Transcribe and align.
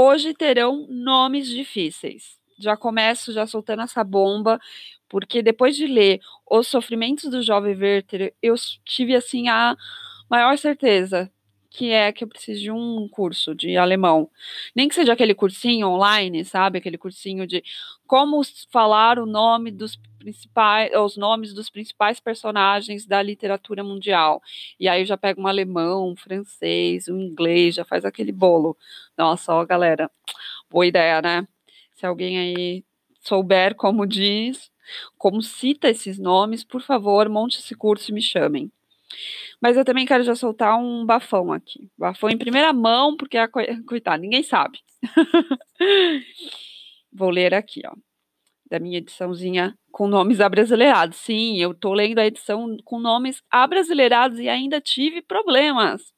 Hoje 0.00 0.32
terão 0.32 0.86
nomes 0.88 1.48
difíceis. 1.48 2.38
Já 2.56 2.76
começo 2.76 3.32
já 3.32 3.48
soltando 3.48 3.82
essa 3.82 4.04
bomba, 4.04 4.60
porque 5.08 5.42
depois 5.42 5.74
de 5.74 5.88
ler 5.88 6.20
Os 6.48 6.68
Sofrimentos 6.68 7.28
do 7.28 7.42
Jovem 7.42 7.76
Werther, 7.76 8.32
eu 8.40 8.54
tive 8.84 9.16
assim 9.16 9.48
a 9.48 9.76
maior 10.30 10.56
certeza 10.56 11.28
que 11.68 11.90
é 11.90 12.12
que 12.12 12.22
eu 12.22 12.28
preciso 12.28 12.60
de 12.60 12.70
um 12.70 13.08
curso 13.10 13.56
de 13.56 13.76
alemão. 13.76 14.30
Nem 14.72 14.88
que 14.88 14.94
seja 14.94 15.14
aquele 15.14 15.34
cursinho 15.34 15.88
online, 15.88 16.44
sabe? 16.44 16.78
Aquele 16.78 16.96
cursinho 16.96 17.44
de 17.44 17.64
como 18.06 18.40
falar 18.70 19.18
o 19.18 19.26
nome 19.26 19.72
dos 19.72 19.98
principais, 20.18 20.94
os 20.94 21.16
nomes 21.16 21.54
dos 21.54 21.70
principais 21.70 22.20
personagens 22.20 23.06
da 23.06 23.22
literatura 23.22 23.82
mundial. 23.84 24.42
E 24.78 24.88
aí 24.88 25.04
já 25.04 25.16
pego 25.16 25.42
um 25.42 25.46
alemão, 25.46 26.10
um 26.10 26.16
francês, 26.16 27.08
um 27.08 27.20
inglês, 27.20 27.74
já 27.76 27.84
faz 27.84 28.04
aquele 28.04 28.32
bolo. 28.32 28.76
Nossa, 29.16 29.54
ó, 29.54 29.64
galera, 29.64 30.10
boa 30.70 30.86
ideia, 30.86 31.22
né? 31.22 31.46
Se 31.94 32.06
alguém 32.06 32.38
aí 32.38 32.84
souber 33.20 33.74
como 33.74 34.06
diz, 34.06 34.70
como 35.16 35.42
cita 35.42 35.88
esses 35.88 36.18
nomes, 36.18 36.64
por 36.64 36.82
favor, 36.82 37.28
monte 37.28 37.58
esse 37.58 37.74
curso 37.74 38.10
e 38.10 38.14
me 38.14 38.22
chamem. 38.22 38.70
Mas 39.60 39.76
eu 39.76 39.84
também 39.84 40.06
quero 40.06 40.22
já 40.22 40.34
soltar 40.34 40.78
um 40.78 41.04
bafão 41.04 41.52
aqui. 41.52 41.90
Bafão 41.98 42.30
em 42.30 42.38
primeira 42.38 42.72
mão, 42.72 43.16
porque, 43.16 43.36
coitado, 43.86 44.22
ninguém 44.22 44.42
sabe. 44.42 44.78
Vou 47.12 47.30
ler 47.30 47.54
aqui, 47.54 47.82
ó. 47.86 47.94
Da 48.70 48.78
minha 48.78 48.98
ediçãozinha 48.98 49.74
com 49.90 50.06
nomes 50.06 50.40
abrasileirados. 50.40 51.16
Sim, 51.18 51.56
eu 51.58 51.74
tô 51.74 51.94
lendo 51.94 52.18
a 52.18 52.26
edição 52.26 52.76
com 52.84 53.00
nomes 53.00 53.42
abrasileirados 53.50 54.38
e 54.38 54.48
ainda 54.48 54.80
tive 54.80 55.22
problemas. 55.22 56.12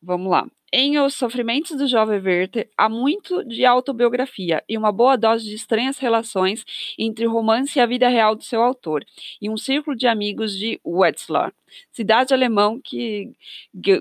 Vamos 0.00 0.30
lá. 0.30 0.46
Em 0.74 0.98
Os 0.98 1.14
Sofrimentos 1.14 1.76
do 1.76 1.86
Jovem 1.86 2.18
Werther, 2.18 2.68
há 2.78 2.88
muito 2.88 3.44
de 3.44 3.64
autobiografia 3.64 4.64
e 4.66 4.78
uma 4.78 4.90
boa 4.90 5.16
dose 5.16 5.44
de 5.44 5.54
estranhas 5.54 5.98
relações 5.98 6.64
entre 6.98 7.26
o 7.26 7.30
romance 7.30 7.78
e 7.78 7.82
a 7.82 7.84
vida 7.86 8.08
real 8.08 8.34
do 8.34 8.42
seu 8.42 8.62
autor, 8.62 9.04
e 9.40 9.50
um 9.50 9.56
círculo 9.56 9.94
de 9.94 10.06
amigos 10.06 10.56
de 10.56 10.80
Wetzlar, 10.82 11.52
cidade 11.90 12.32
alemã 12.32 12.78
que 12.82 13.32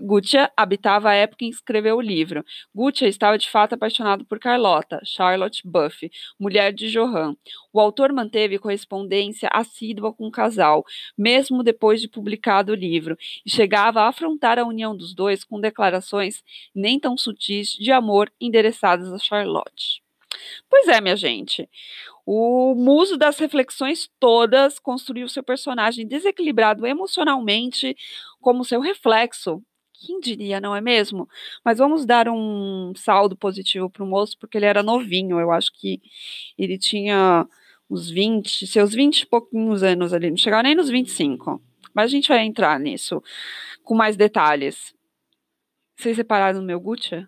Goethe 0.02 0.38
habitava 0.56 1.10
à 1.10 1.14
época 1.14 1.46
em 1.46 1.50
que 1.50 1.56
escreveu 1.56 1.98
o 1.98 2.02
livro. 2.02 2.44
Goethe 2.74 3.06
estava 3.06 3.38
de 3.38 3.50
fato 3.50 3.74
apaixonado 3.74 4.26
por 4.26 4.40
Carlota, 4.40 5.02
Charlotte 5.04 5.62
Buffy, 5.66 6.12
mulher 6.40 6.74
de 6.74 6.90
Johann. 6.92 7.36
O 7.74 7.80
autor 7.80 8.12
manteve 8.12 8.60
correspondência 8.60 9.50
assídua 9.52 10.14
com 10.14 10.28
o 10.28 10.32
casal, 10.32 10.84
mesmo 11.18 11.64
depois 11.64 12.02
de 12.02 12.08
publicado 12.08 12.72
o 12.72 12.76
livro, 12.76 13.18
e 13.46 13.50
chegava 13.50 14.02
a 14.02 14.10
afrontar 14.10 14.60
a 14.60 14.66
união 14.66 14.96
dos 14.96 15.14
dois 15.14 15.44
com 15.44 15.60
declarações 15.60 16.44
nem 16.74 17.00
tão 17.00 17.18
sutis 17.18 17.72
de 17.74 17.92
amor 17.92 18.32
endereçadas 18.40 19.12
a 19.12 19.18
Charlotte. 19.18 20.02
Pois 20.70 20.88
é, 20.88 21.02
minha 21.02 21.16
gente. 21.16 21.70
O 22.26 22.76
muso 22.76 23.18
das 23.18 23.38
reflexões 23.40 24.10
todas 24.20 24.80
construiu 24.80 25.28
seu 25.28 25.44
personagem 25.44 26.08
desequilibrado 26.08 26.86
emocionalmente 26.86 27.96
como 28.40 28.64
seu 28.64 28.80
reflexo. 28.80 29.62
Quem 29.94 30.20
diria, 30.20 30.60
não 30.60 30.76
é 30.76 30.82
mesmo? 30.82 31.28
Mas 31.64 31.78
vamos 31.78 32.06
dar 32.06 32.28
um 32.28 32.94
saldo 32.96 33.36
positivo 33.36 33.90
para 33.90 34.04
o 34.04 34.08
moço, 34.08 34.38
porque 34.40 34.58
ele 34.58 34.66
era 34.66 34.82
novinho. 34.82 35.40
Eu 35.40 35.52
acho 35.52 35.72
que 35.74 36.02
ele 36.58 36.78
tinha 36.78 37.48
uns 37.90 38.10
20, 38.10 38.66
seus 38.66 38.94
20 38.94 39.22
e 39.22 39.26
pouquinhos 39.28 39.84
anos 39.84 40.14
ali, 40.14 40.30
não 40.30 40.38
chegava 40.38 40.64
nem 40.64 40.74
nos 40.74 40.90
25. 40.90 41.62
Mas 41.94 42.06
a 42.06 42.08
gente 42.08 42.30
vai 42.30 42.40
entrar 42.46 42.80
nisso 42.80 43.22
com 43.84 43.94
mais 43.94 44.16
detalhes. 44.16 44.96
Vocês 45.98 46.16
separaram 46.16 46.62
no 46.62 46.66
meu 46.66 46.80
Gucci? 46.80 47.28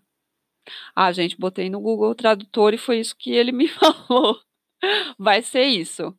Ah, 0.96 1.12
gente, 1.12 1.38
botei 1.38 1.70
no 1.70 1.80
Google 1.80 2.16
Tradutor 2.16 2.74
e 2.74 2.78
foi 2.78 3.00
isso 3.00 3.16
que 3.18 3.32
ele 3.32 3.52
me 3.52 3.68
falou. 3.70 4.40
Vai 5.18 5.42
ser 5.42 5.66
isso. 5.66 6.16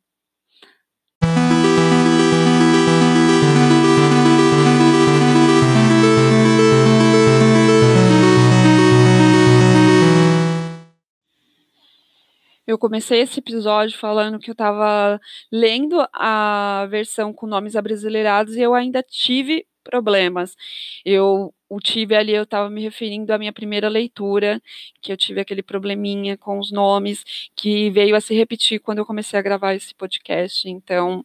Eu 12.67 12.79
comecei 12.79 13.21
esse 13.21 13.41
episódio 13.41 13.99
falando 13.99 14.39
que 14.39 14.51
eu 14.51 14.53
estava 14.53 15.21
lendo 15.53 15.97
a 16.15 16.87
versão 16.91 17.33
com 17.33 17.47
nomes 17.47 17.77
abrasileirados 17.77 18.57
e 18.57 18.61
eu 18.63 18.73
ainda 18.75 19.03
tive 19.03 19.67
problemas. 19.85 20.57
Eu 21.05 21.55
o 21.69 21.81
tive 21.81 22.15
ali, 22.15 22.33
eu 22.33 22.45
estava 22.45 22.71
me 22.71 22.83
referindo 22.83 23.33
à 23.33 23.39
minha 23.39 23.53
primeira 23.53 23.89
leitura, 23.89 24.63
que 25.03 25.11
eu 25.13 25.17
tive 25.17 25.41
aquele 25.41 25.63
probleminha 25.63 26.37
com 26.37 26.59
os 26.59 26.71
nomes, 26.71 27.25
que 27.57 27.91
veio 27.91 28.15
a 28.15 28.21
se 28.21 28.35
repetir 28.35 28.81
quando 28.81 28.99
eu 28.99 29.07
comecei 29.07 29.39
a 29.39 29.43
gravar 29.43 29.75
esse 29.75 29.95
podcast. 29.95 30.69
Então, 30.69 31.25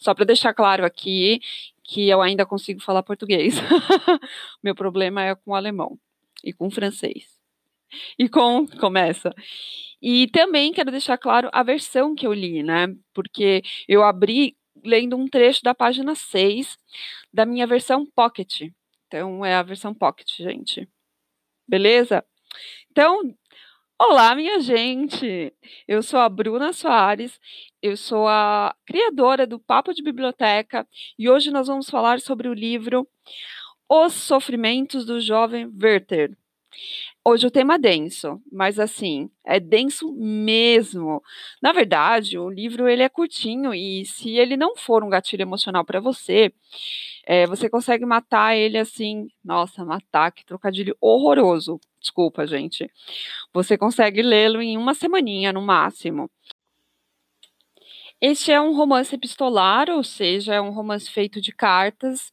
só 0.00 0.14
para 0.14 0.24
deixar 0.24 0.54
claro 0.54 0.84
aqui 0.84 1.40
que 1.82 2.08
eu 2.08 2.20
ainda 2.20 2.46
consigo 2.46 2.80
falar 2.80 3.02
português. 3.02 3.54
Meu 4.62 4.74
problema 4.74 5.24
é 5.24 5.34
com 5.34 5.52
o 5.52 5.54
alemão 5.54 5.98
e 6.44 6.52
com 6.52 6.68
o 6.68 6.70
francês. 6.70 7.26
E 8.18 8.28
com 8.28 8.66
começa. 8.78 9.34
E 10.00 10.28
também 10.28 10.72
quero 10.72 10.90
deixar 10.90 11.18
claro 11.18 11.48
a 11.52 11.62
versão 11.62 12.14
que 12.14 12.26
eu 12.26 12.32
li, 12.32 12.62
né? 12.62 12.94
Porque 13.14 13.62
eu 13.88 14.04
abri 14.04 14.54
lendo 14.84 15.16
um 15.16 15.28
trecho 15.28 15.62
da 15.62 15.74
página 15.74 16.14
6 16.14 16.78
da 17.32 17.44
minha 17.46 17.66
versão 17.66 18.06
Pocket. 18.06 18.70
Então, 19.06 19.44
é 19.44 19.54
a 19.54 19.62
versão 19.62 19.94
Pocket, 19.94 20.28
gente. 20.36 20.88
Beleza? 21.66 22.24
Então, 22.90 23.34
olá, 24.00 24.34
minha 24.34 24.60
gente! 24.60 25.52
Eu 25.86 26.02
sou 26.02 26.20
a 26.20 26.28
Bruna 26.28 26.72
Soares, 26.72 27.38
eu 27.82 27.96
sou 27.96 28.26
a 28.26 28.74
criadora 28.86 29.46
do 29.46 29.58
Papo 29.58 29.92
de 29.92 30.02
Biblioteca 30.02 30.86
e 31.18 31.28
hoje 31.28 31.50
nós 31.50 31.66
vamos 31.66 31.88
falar 31.90 32.20
sobre 32.20 32.48
o 32.48 32.54
livro 32.54 33.06
Os 33.88 34.14
Sofrimentos 34.14 35.04
do 35.04 35.20
Jovem 35.20 35.70
Werther. 35.82 36.36
Hoje 37.30 37.46
o 37.46 37.50
tema 37.50 37.74
é 37.74 37.78
denso, 37.78 38.40
mas 38.50 38.80
assim, 38.80 39.30
é 39.44 39.60
denso 39.60 40.10
mesmo. 40.14 41.22
Na 41.60 41.74
verdade, 41.74 42.38
o 42.38 42.48
livro 42.48 42.88
ele 42.88 43.02
é 43.02 43.08
curtinho 43.10 43.74
e 43.74 44.02
se 44.06 44.30
ele 44.30 44.56
não 44.56 44.74
for 44.74 45.04
um 45.04 45.10
gatilho 45.10 45.42
emocional 45.42 45.84
para 45.84 46.00
você, 46.00 46.50
é, 47.26 47.46
você 47.46 47.68
consegue 47.68 48.06
matar 48.06 48.56
ele 48.56 48.78
assim. 48.78 49.28
Nossa, 49.44 49.84
matar, 49.84 50.32
que 50.32 50.42
trocadilho 50.42 50.96
horroroso. 51.02 51.78
Desculpa, 52.00 52.46
gente. 52.46 52.90
Você 53.52 53.76
consegue 53.76 54.22
lê-lo 54.22 54.62
em 54.62 54.78
uma 54.78 54.94
semaninha 54.94 55.52
no 55.52 55.60
máximo. 55.60 56.30
Este 58.22 58.52
é 58.52 58.58
um 58.58 58.74
romance 58.74 59.14
epistolar, 59.14 59.90
ou 59.90 60.02
seja, 60.02 60.54
é 60.54 60.60
um 60.62 60.70
romance 60.70 61.10
feito 61.10 61.42
de 61.42 61.52
cartas 61.52 62.32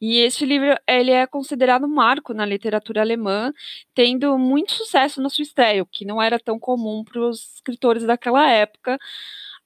e 0.00 0.18
esse 0.18 0.44
livro 0.44 0.74
ele 0.86 1.10
é 1.10 1.26
considerado 1.26 1.84
um 1.84 1.94
marco 1.94 2.34
na 2.34 2.44
literatura 2.44 3.00
alemã, 3.00 3.52
tendo 3.94 4.38
muito 4.38 4.72
sucesso 4.72 5.20
na 5.22 5.28
sua 5.28 5.42
estreia, 5.42 5.82
o 5.82 5.86
que 5.86 6.04
não 6.04 6.20
era 6.22 6.38
tão 6.38 6.58
comum 6.58 7.04
para 7.04 7.20
os 7.20 7.54
escritores 7.56 8.04
daquela 8.04 8.48
época. 8.50 8.98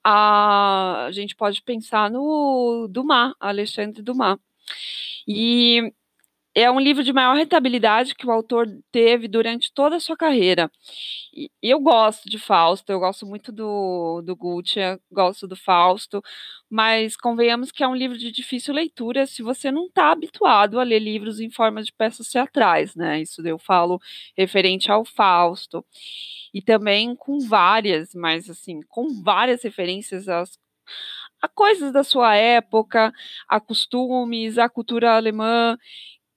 A, 0.04 1.06
a 1.06 1.12
gente 1.12 1.34
pode 1.36 1.62
pensar 1.62 2.10
no 2.10 2.88
Dumas, 2.90 3.34
Alexandre 3.40 4.02
Dumas. 4.02 4.38
E 5.26 5.92
é 6.56 6.70
um 6.70 6.80
livro 6.80 7.04
de 7.04 7.12
maior 7.12 7.36
rentabilidade 7.36 8.14
que 8.14 8.26
o 8.26 8.30
autor 8.32 8.66
teve 8.90 9.28
durante 9.28 9.70
toda 9.74 9.96
a 9.96 10.00
sua 10.00 10.16
carreira. 10.16 10.70
E 11.34 11.50
eu 11.62 11.78
gosto 11.78 12.30
de 12.30 12.38
Fausto, 12.38 12.90
eu 12.90 12.98
gosto 12.98 13.26
muito 13.26 13.52
do, 13.52 14.22
do 14.22 14.34
Gutierrez, 14.34 14.98
gosto 15.12 15.46
do 15.46 15.54
Fausto, 15.54 16.22
mas 16.70 17.14
convenhamos 17.14 17.70
que 17.70 17.84
é 17.84 17.88
um 17.88 17.94
livro 17.94 18.16
de 18.16 18.32
difícil 18.32 18.72
leitura 18.72 19.26
se 19.26 19.42
você 19.42 19.70
não 19.70 19.86
está 19.86 20.10
habituado 20.12 20.80
a 20.80 20.82
ler 20.82 20.98
livros 21.00 21.40
em 21.40 21.50
forma 21.50 21.82
de 21.82 21.92
peças 21.92 22.28
teatrais, 22.30 22.94
né? 22.96 23.20
Isso 23.20 23.46
eu 23.46 23.58
falo 23.58 24.00
referente 24.34 24.90
ao 24.90 25.04
Fausto. 25.04 25.84
E 26.54 26.62
também 26.62 27.14
com 27.14 27.38
várias, 27.40 28.14
mas 28.14 28.48
assim, 28.48 28.80
com 28.88 29.22
várias 29.22 29.62
referências 29.62 30.26
às 30.28 30.58
a 31.42 31.48
coisas 31.48 31.92
da 31.92 32.02
sua 32.02 32.34
época, 32.36 33.12
a 33.48 33.60
costumes, 33.60 34.58
a 34.58 34.68
cultura 34.68 35.14
alemã 35.16 35.76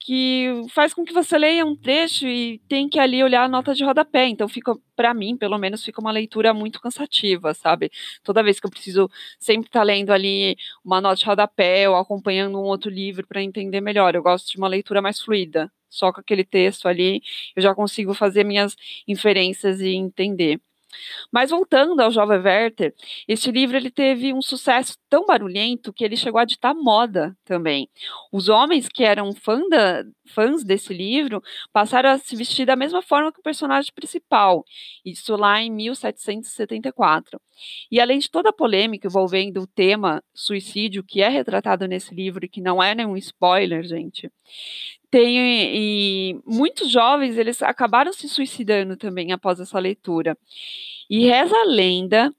que 0.00 0.62
faz 0.70 0.94
com 0.94 1.04
que 1.04 1.12
você 1.12 1.38
leia 1.38 1.64
um 1.64 1.76
trecho 1.76 2.26
e 2.26 2.58
tem 2.68 2.88
que 2.88 2.98
ali 2.98 3.22
olhar 3.22 3.44
a 3.44 3.48
nota 3.48 3.74
de 3.74 3.84
rodapé. 3.84 4.26
Então 4.28 4.48
fica, 4.48 4.74
para 4.96 5.12
mim, 5.14 5.36
pelo 5.36 5.58
menos, 5.58 5.84
fica 5.84 6.00
uma 6.00 6.10
leitura 6.10 6.54
muito 6.54 6.80
cansativa, 6.80 7.52
sabe? 7.54 7.90
Toda 8.24 8.42
vez 8.42 8.58
que 8.58 8.66
eu 8.66 8.70
preciso 8.70 9.10
sempre 9.38 9.68
estar 9.68 9.80
tá 9.80 9.84
lendo 9.84 10.10
ali 10.10 10.56
uma 10.84 11.00
nota 11.00 11.16
de 11.16 11.26
rodapé 11.26 11.88
ou 11.88 11.96
acompanhando 11.96 12.58
um 12.58 12.64
outro 12.64 12.90
livro 12.90 13.26
para 13.26 13.42
entender 13.42 13.80
melhor. 13.80 14.14
Eu 14.14 14.22
gosto 14.22 14.50
de 14.50 14.58
uma 14.58 14.68
leitura 14.68 15.02
mais 15.02 15.20
fluida. 15.20 15.70
Só 15.88 16.12
com 16.12 16.20
aquele 16.20 16.44
texto 16.44 16.86
ali, 16.88 17.20
eu 17.54 17.62
já 17.62 17.74
consigo 17.74 18.14
fazer 18.14 18.44
minhas 18.44 18.76
inferências 19.06 19.80
e 19.80 19.88
entender. 19.90 20.60
Mas 21.32 21.50
voltando 21.50 22.00
ao 22.00 22.10
Jovem 22.10 22.38
Werther, 22.38 22.94
este 23.26 23.50
livro 23.50 23.76
ele 23.76 23.90
teve 23.90 24.32
um 24.32 24.42
sucesso 24.42 24.96
tão 25.08 25.24
barulhento 25.24 25.92
que 25.92 26.04
ele 26.04 26.16
chegou 26.16 26.40
a 26.40 26.44
ditar 26.44 26.74
moda 26.74 27.36
também. 27.44 27.88
Os 28.32 28.48
homens 28.48 28.88
que 28.88 29.04
eram 29.04 29.32
fã 29.32 29.60
da, 29.68 30.04
fãs 30.26 30.64
desse 30.64 30.92
livro 30.92 31.42
passaram 31.72 32.10
a 32.10 32.18
se 32.18 32.36
vestir 32.36 32.66
da 32.66 32.76
mesma 32.76 33.02
forma 33.02 33.32
que 33.32 33.40
o 33.40 33.42
personagem 33.42 33.92
principal, 33.94 34.64
isso 35.04 35.36
lá 35.36 35.60
em 35.60 35.70
1774. 35.70 37.40
E 37.90 38.00
além 38.00 38.18
de 38.18 38.30
toda 38.30 38.50
a 38.50 38.52
polêmica 38.52 39.06
envolvendo 39.06 39.60
o 39.60 39.66
tema 39.66 40.22
suicídio 40.34 41.04
que 41.04 41.20
é 41.20 41.28
retratado 41.28 41.86
nesse 41.86 42.14
livro 42.14 42.44
e 42.44 42.48
que 42.48 42.60
não 42.60 42.82
é 42.82 42.94
nenhum 42.94 43.16
spoiler, 43.16 43.82
gente, 43.84 44.30
tem 45.10 45.36
e 45.38 46.40
muitos 46.46 46.90
jovens 46.90 47.36
eles 47.36 47.62
acabaram 47.62 48.12
se 48.12 48.28
suicidando 48.28 48.96
também 48.96 49.32
após 49.32 49.60
essa 49.60 49.78
leitura. 49.78 50.36
E 51.08 51.26
reza 51.26 51.56
a 51.56 51.64
lenda 51.64 52.32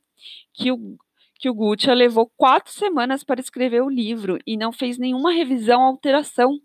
que 0.54 0.72
o 0.72 0.98
que 1.42 1.50
o 1.50 1.56
Gucci 1.56 1.92
levou 1.92 2.32
quatro 2.38 2.72
semanas 2.72 3.24
para 3.24 3.42
escrever 3.42 3.82
o 3.82 3.90
livro 3.90 4.38
e 4.46 4.56
não 4.56 4.72
fez 4.72 5.00
nenhuma 5.00 5.32
revisão 5.32 5.82
ou 5.82 5.88
alteração. 5.88 6.60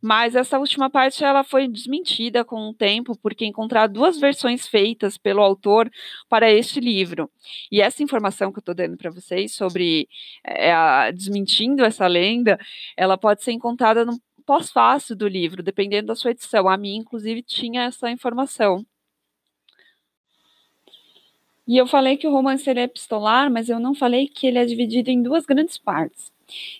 Mas 0.00 0.36
essa 0.36 0.56
última 0.58 0.88
parte 0.88 1.24
ela 1.24 1.42
foi 1.42 1.66
desmentida 1.66 2.44
com 2.44 2.68
o 2.68 2.74
tempo, 2.74 3.18
porque 3.20 3.44
encontrar 3.44 3.88
duas 3.88 4.20
versões 4.20 4.68
feitas 4.68 5.18
pelo 5.18 5.42
autor 5.42 5.90
para 6.28 6.48
este 6.48 6.78
livro. 6.78 7.28
E 7.72 7.80
essa 7.80 8.04
informação 8.04 8.52
que 8.52 8.58
eu 8.58 8.60
estou 8.60 8.74
dando 8.74 8.96
para 8.96 9.10
vocês 9.10 9.52
sobre 9.54 10.08
é, 10.44 10.72
a, 10.72 11.10
desmentindo 11.10 11.84
essa 11.84 12.06
lenda, 12.06 12.56
ela 12.96 13.18
pode 13.18 13.42
ser 13.42 13.50
encontrada 13.50 14.04
no 14.04 14.16
pós-fácil 14.46 15.16
do 15.16 15.26
livro, 15.28 15.62
dependendo 15.62 16.06
da 16.08 16.14
sua 16.14 16.30
edição. 16.30 16.68
A 16.68 16.76
minha, 16.76 16.98
inclusive, 16.98 17.42
tinha 17.42 17.84
essa 17.84 18.10
informação. 18.10 18.86
E 21.66 21.76
eu 21.76 21.86
falei 21.86 22.16
que 22.16 22.28
o 22.28 22.30
romance 22.30 22.68
é 22.70 22.82
epistolar, 22.84 23.50
mas 23.50 23.68
eu 23.68 23.80
não 23.80 23.94
falei 23.94 24.28
que 24.28 24.46
ele 24.46 24.58
é 24.58 24.64
dividido 24.64 25.10
em 25.10 25.20
duas 25.20 25.44
grandes 25.44 25.76
partes. 25.76 26.32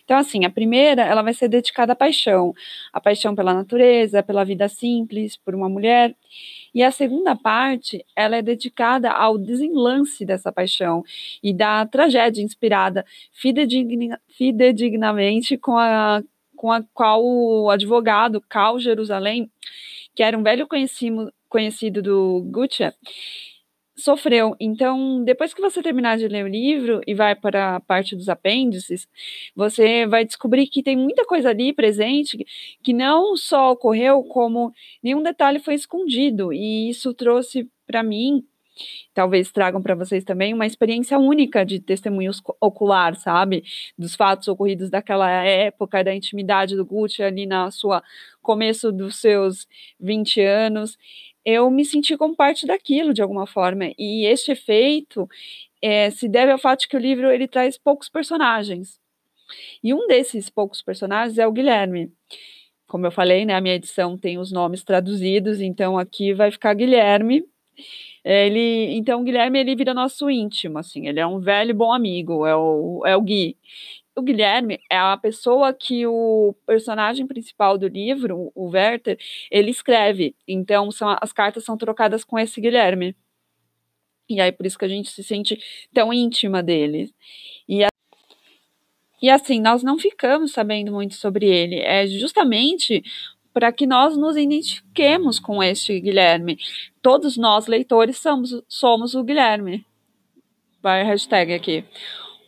Então, 0.05 0.17
assim, 0.17 0.45
a 0.45 0.49
primeira, 0.49 1.03
ela 1.03 1.21
vai 1.21 1.33
ser 1.33 1.49
dedicada 1.49 1.91
à 1.91 1.95
paixão, 1.95 2.53
a 2.93 3.01
paixão 3.01 3.35
pela 3.35 3.53
natureza, 3.53 4.23
pela 4.23 4.45
vida 4.45 4.69
simples, 4.69 5.35
por 5.35 5.53
uma 5.53 5.67
mulher. 5.67 6.15
E 6.73 6.81
a 6.81 6.91
segunda 6.91 7.35
parte, 7.35 8.05
ela 8.15 8.37
é 8.37 8.41
dedicada 8.41 9.11
ao 9.11 9.37
desenlace 9.37 10.25
dessa 10.25 10.53
paixão 10.53 11.03
e 11.43 11.53
da 11.53 11.85
tragédia 11.85 12.41
inspirada 12.41 13.05
fidedigna, 13.33 14.21
fidedignamente 14.29 15.57
com 15.57 15.77
a 15.77 16.23
com 16.57 16.71
a 16.71 16.83
qual 16.93 17.23
o 17.23 17.69
advogado 17.69 18.41
Cal 18.41 18.79
Jerusalém, 18.79 19.49
que 20.13 20.23
era 20.23 20.37
um 20.37 20.43
velho 20.43 20.67
conhecido, 20.67 21.31
conhecido 21.47 22.01
do 22.01 22.41
Gucci, 22.51 22.91
sofreu. 23.95 24.55
Então, 24.59 25.23
depois 25.23 25.53
que 25.53 25.61
você 25.61 25.81
terminar 25.81 26.17
de 26.17 26.27
ler 26.27 26.45
o 26.45 26.47
livro 26.47 27.01
e 27.07 27.13
vai 27.13 27.35
para 27.35 27.77
a 27.77 27.79
parte 27.79 28.15
dos 28.15 28.29
apêndices, 28.29 29.07
você 29.55 30.05
vai 30.05 30.23
descobrir 30.25 30.67
que 30.67 30.83
tem 30.83 30.95
muita 30.95 31.25
coisa 31.25 31.49
ali 31.49 31.73
presente 31.73 32.45
que 32.83 32.93
não 32.93 33.35
só 33.37 33.71
ocorreu, 33.71 34.23
como 34.23 34.71
nenhum 35.01 35.23
detalhe 35.23 35.59
foi 35.59 35.73
escondido. 35.75 36.53
E 36.53 36.89
isso 36.89 37.13
trouxe 37.13 37.69
para 37.85 38.03
mim 38.03 38.43
talvez 39.13 39.51
tragam 39.51 39.81
para 39.81 39.95
vocês 39.95 40.23
também 40.23 40.53
uma 40.53 40.65
experiência 40.65 41.17
única 41.17 41.65
de 41.65 41.79
testemunho 41.79 42.31
ocular, 42.61 43.15
sabe? 43.15 43.63
Dos 43.97 44.15
fatos 44.15 44.47
ocorridos 44.47 44.89
daquela 44.89 45.29
época, 45.29 46.03
da 46.03 46.13
intimidade 46.13 46.75
do 46.75 46.85
Gucci 46.85 47.23
ali 47.23 47.45
na 47.45 47.71
sua 47.71 48.03
começo 48.41 48.91
dos 48.91 49.17
seus 49.17 49.67
20 49.99 50.41
anos. 50.41 50.97
Eu 51.45 51.69
me 51.69 51.85
senti 51.85 52.17
como 52.17 52.35
parte 52.35 52.65
daquilo 52.65 53.13
de 53.13 53.21
alguma 53.21 53.47
forma. 53.47 53.91
E 53.97 54.25
este 54.25 54.51
efeito 54.51 55.27
é, 55.81 56.09
se 56.09 56.27
deve 56.27 56.51
ao 56.51 56.57
fato 56.57 56.81
de 56.81 56.87
que 56.87 56.97
o 56.97 56.99
livro 56.99 57.31
ele 57.31 57.47
traz 57.47 57.77
poucos 57.77 58.09
personagens. 58.09 58.99
E 59.83 59.93
um 59.93 60.07
desses 60.07 60.49
poucos 60.49 60.81
personagens 60.81 61.37
é 61.37 61.47
o 61.47 61.51
Guilherme 61.51 62.11
como 62.87 63.05
eu 63.05 63.11
falei, 63.11 63.45
né, 63.45 63.53
a 63.53 63.61
minha 63.61 63.75
edição 63.75 64.17
tem 64.17 64.37
os 64.37 64.51
nomes 64.51 64.83
traduzidos, 64.83 65.59
então 65.59 65.97
aqui 65.97 66.33
vai 66.33 66.49
ficar 66.49 66.73
Guilherme, 66.73 67.43
ele, 68.27 68.95
então, 68.97 69.21
o 69.21 69.23
Guilherme, 69.23 69.59
ele 69.59 69.75
vira 69.75 69.93
nosso 69.93 70.29
íntimo, 70.29 70.77
assim, 70.77 71.07
ele 71.07 71.19
é 71.19 71.25
um 71.25 71.39
velho 71.39 71.73
bom 71.73 71.93
amigo, 71.93 72.45
é 72.45 72.55
o, 72.55 73.01
é 73.05 73.15
o 73.15 73.21
Gui. 73.21 73.57
O 74.15 74.21
Guilherme 74.21 74.79
é 74.89 74.97
a 74.97 75.15
pessoa 75.15 75.73
que 75.73 76.05
o 76.05 76.53
personagem 76.65 77.25
principal 77.25 77.77
do 77.77 77.87
livro, 77.87 78.51
o 78.55 78.69
Werther, 78.69 79.17
ele 79.51 79.71
escreve. 79.71 80.35
Então, 80.47 80.91
são, 80.91 81.15
as 81.21 81.31
cartas 81.31 81.63
são 81.63 81.77
trocadas 81.77 82.23
com 82.23 82.37
esse 82.37 82.59
Guilherme. 82.59 83.15
E 84.29 84.41
aí, 84.41 84.51
por 84.51 84.65
isso 84.65 84.77
que 84.77 84.85
a 84.85 84.89
gente 84.89 85.09
se 85.09 85.23
sente 85.23 85.57
tão 85.93 86.11
íntima 86.11 86.61
dele. 86.61 87.13
E, 87.67 87.83
a, 87.83 87.87
e 89.21 89.29
assim, 89.29 89.61
nós 89.61 89.83
não 89.83 89.97
ficamos 89.97 90.51
sabendo 90.51 90.91
muito 90.91 91.15
sobre 91.15 91.45
ele. 91.47 91.79
É 91.79 92.05
justamente 92.07 93.03
para 93.57 93.71
que 93.71 93.87
nós 93.87 94.15
nos 94.15 94.37
identifiquemos 94.37 95.39
com 95.39 95.63
este 95.63 95.99
Guilherme. 95.99 96.59
Todos 97.01 97.37
nós, 97.37 97.65
leitores, 97.65 98.19
somos, 98.19 98.61
somos 98.67 99.15
o 99.15 99.23
Guilherme. 99.23 99.83
Vai 100.79 101.03
hashtag 101.03 101.51
aqui. 101.55 101.83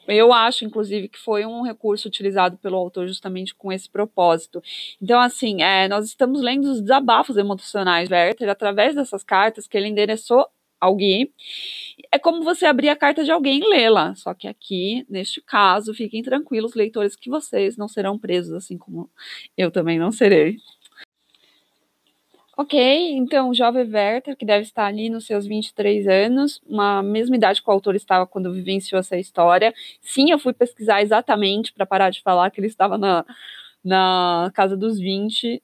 Eu 0.07 0.31
acho, 0.31 0.65
inclusive, 0.65 1.07
que 1.07 1.17
foi 1.17 1.47
um 1.47 1.63
recurso 1.63 2.07
utilizado 2.07 2.59
pelo 2.59 2.77
autor 2.77 3.07
justamente 3.07 3.55
com 3.55 3.71
esse 3.71 3.89
propósito. 3.89 4.61
Então, 5.01 5.19
assim, 5.19 5.63
é, 5.63 5.87
nós 5.87 6.05
estamos 6.05 6.41
lendo 6.41 6.65
os 6.65 6.79
desabafos 6.79 7.37
emocionais 7.37 8.07
do 8.07 8.13
Werther 8.13 8.47
através 8.47 8.93
dessas 8.93 9.23
cartas 9.23 9.67
que 9.67 9.75
ele 9.75 9.87
endereçou 9.87 10.45
alguém. 10.79 11.33
É 12.11 12.19
como 12.19 12.43
você 12.43 12.67
abrir 12.67 12.89
a 12.89 12.95
carta 12.95 13.23
de 13.23 13.31
alguém 13.31 13.61
e 13.61 13.67
lê-la. 13.67 14.13
Só 14.13 14.35
que 14.35 14.47
aqui, 14.47 15.07
neste 15.09 15.41
caso, 15.41 15.91
fiquem 15.91 16.21
tranquilos, 16.21 16.75
leitores, 16.75 17.15
que 17.15 17.31
vocês 17.31 17.75
não 17.77 17.87
serão 17.87 18.17
presos, 18.17 18.53
assim 18.53 18.77
como 18.77 19.09
eu 19.57 19.71
também 19.71 19.97
não 19.97 20.11
serei. 20.11 20.57
Ok, 22.61 22.77
então 23.13 23.49
o 23.49 23.53
jovem 23.53 23.89
Werther, 23.89 24.35
que 24.35 24.45
deve 24.45 24.63
estar 24.63 24.85
ali 24.85 25.09
nos 25.09 25.25
seus 25.25 25.47
23 25.47 26.05
anos, 26.09 26.61
uma 26.67 27.01
mesma 27.01 27.37
idade 27.37 27.63
que 27.63 27.69
o 27.69 27.71
autor 27.71 27.95
estava 27.95 28.27
quando 28.27 28.51
vivenciou 28.51 28.99
essa 28.99 29.17
história. 29.17 29.73
Sim, 30.01 30.29
eu 30.29 30.37
fui 30.37 30.51
pesquisar 30.51 31.01
exatamente 31.01 31.71
para 31.71 31.85
parar 31.85 32.09
de 32.09 32.21
falar 32.21 32.51
que 32.51 32.59
ele 32.59 32.67
estava 32.67 32.97
na, 32.97 33.25
na 33.81 34.51
casa 34.53 34.75
dos 34.75 34.99
20 34.99 35.63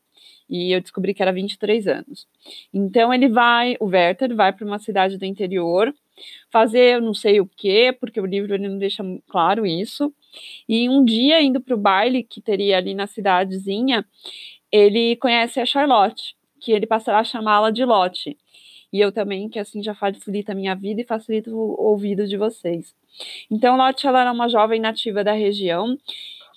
e 0.49 0.71
eu 0.71 0.79
descobri 0.79 1.13
que 1.13 1.21
era 1.21 1.33
23 1.33 1.85
anos. 1.85 2.25
Então 2.73 3.13
ele 3.13 3.27
vai, 3.27 3.75
o 3.81 3.87
Werther 3.87 4.33
vai 4.33 4.53
para 4.53 4.65
uma 4.65 4.79
cidade 4.79 5.17
do 5.17 5.25
interior 5.25 5.93
fazer 6.49 6.95
eu 6.95 7.01
não 7.01 7.13
sei 7.13 7.41
o 7.41 7.45
que, 7.45 7.91
porque 7.91 8.21
o 8.21 8.25
livro 8.25 8.53
ele 8.55 8.69
não 8.69 8.77
deixa 8.77 9.03
claro 9.27 9.65
isso. 9.65 10.13
E 10.67 10.87
um 10.87 11.03
dia 11.03 11.41
indo 11.41 11.59
para 11.59 11.75
o 11.75 11.77
baile 11.77 12.23
que 12.23 12.39
teria 12.39 12.77
ali 12.77 12.93
na 12.93 13.05
cidadezinha, 13.05 14.05
ele 14.71 15.17
conhece 15.17 15.59
a 15.59 15.65
Charlotte 15.65 16.35
que 16.65 16.71
ele 16.71 16.87
passará 16.87 17.19
a 17.19 17.23
chamá-la 17.23 17.69
de 17.69 17.85
Lote. 17.85 18.35
E 18.91 18.99
eu 18.99 19.11
também, 19.11 19.47
que 19.47 19.59
assim 19.59 19.83
já 19.83 19.93
facilita 19.93 20.51
a 20.51 20.55
minha 20.55 20.73
vida 20.73 21.01
e 21.01 21.05
facilita 21.05 21.51
o 21.51 21.79
ouvido 21.79 22.27
de 22.27 22.37
vocês. 22.37 22.95
Então, 23.51 23.77
Lotte, 23.77 24.07
ela 24.07 24.21
era 24.21 24.31
uma 24.31 24.49
jovem 24.49 24.81
nativa 24.81 25.23
da 25.23 25.33
região. 25.33 25.95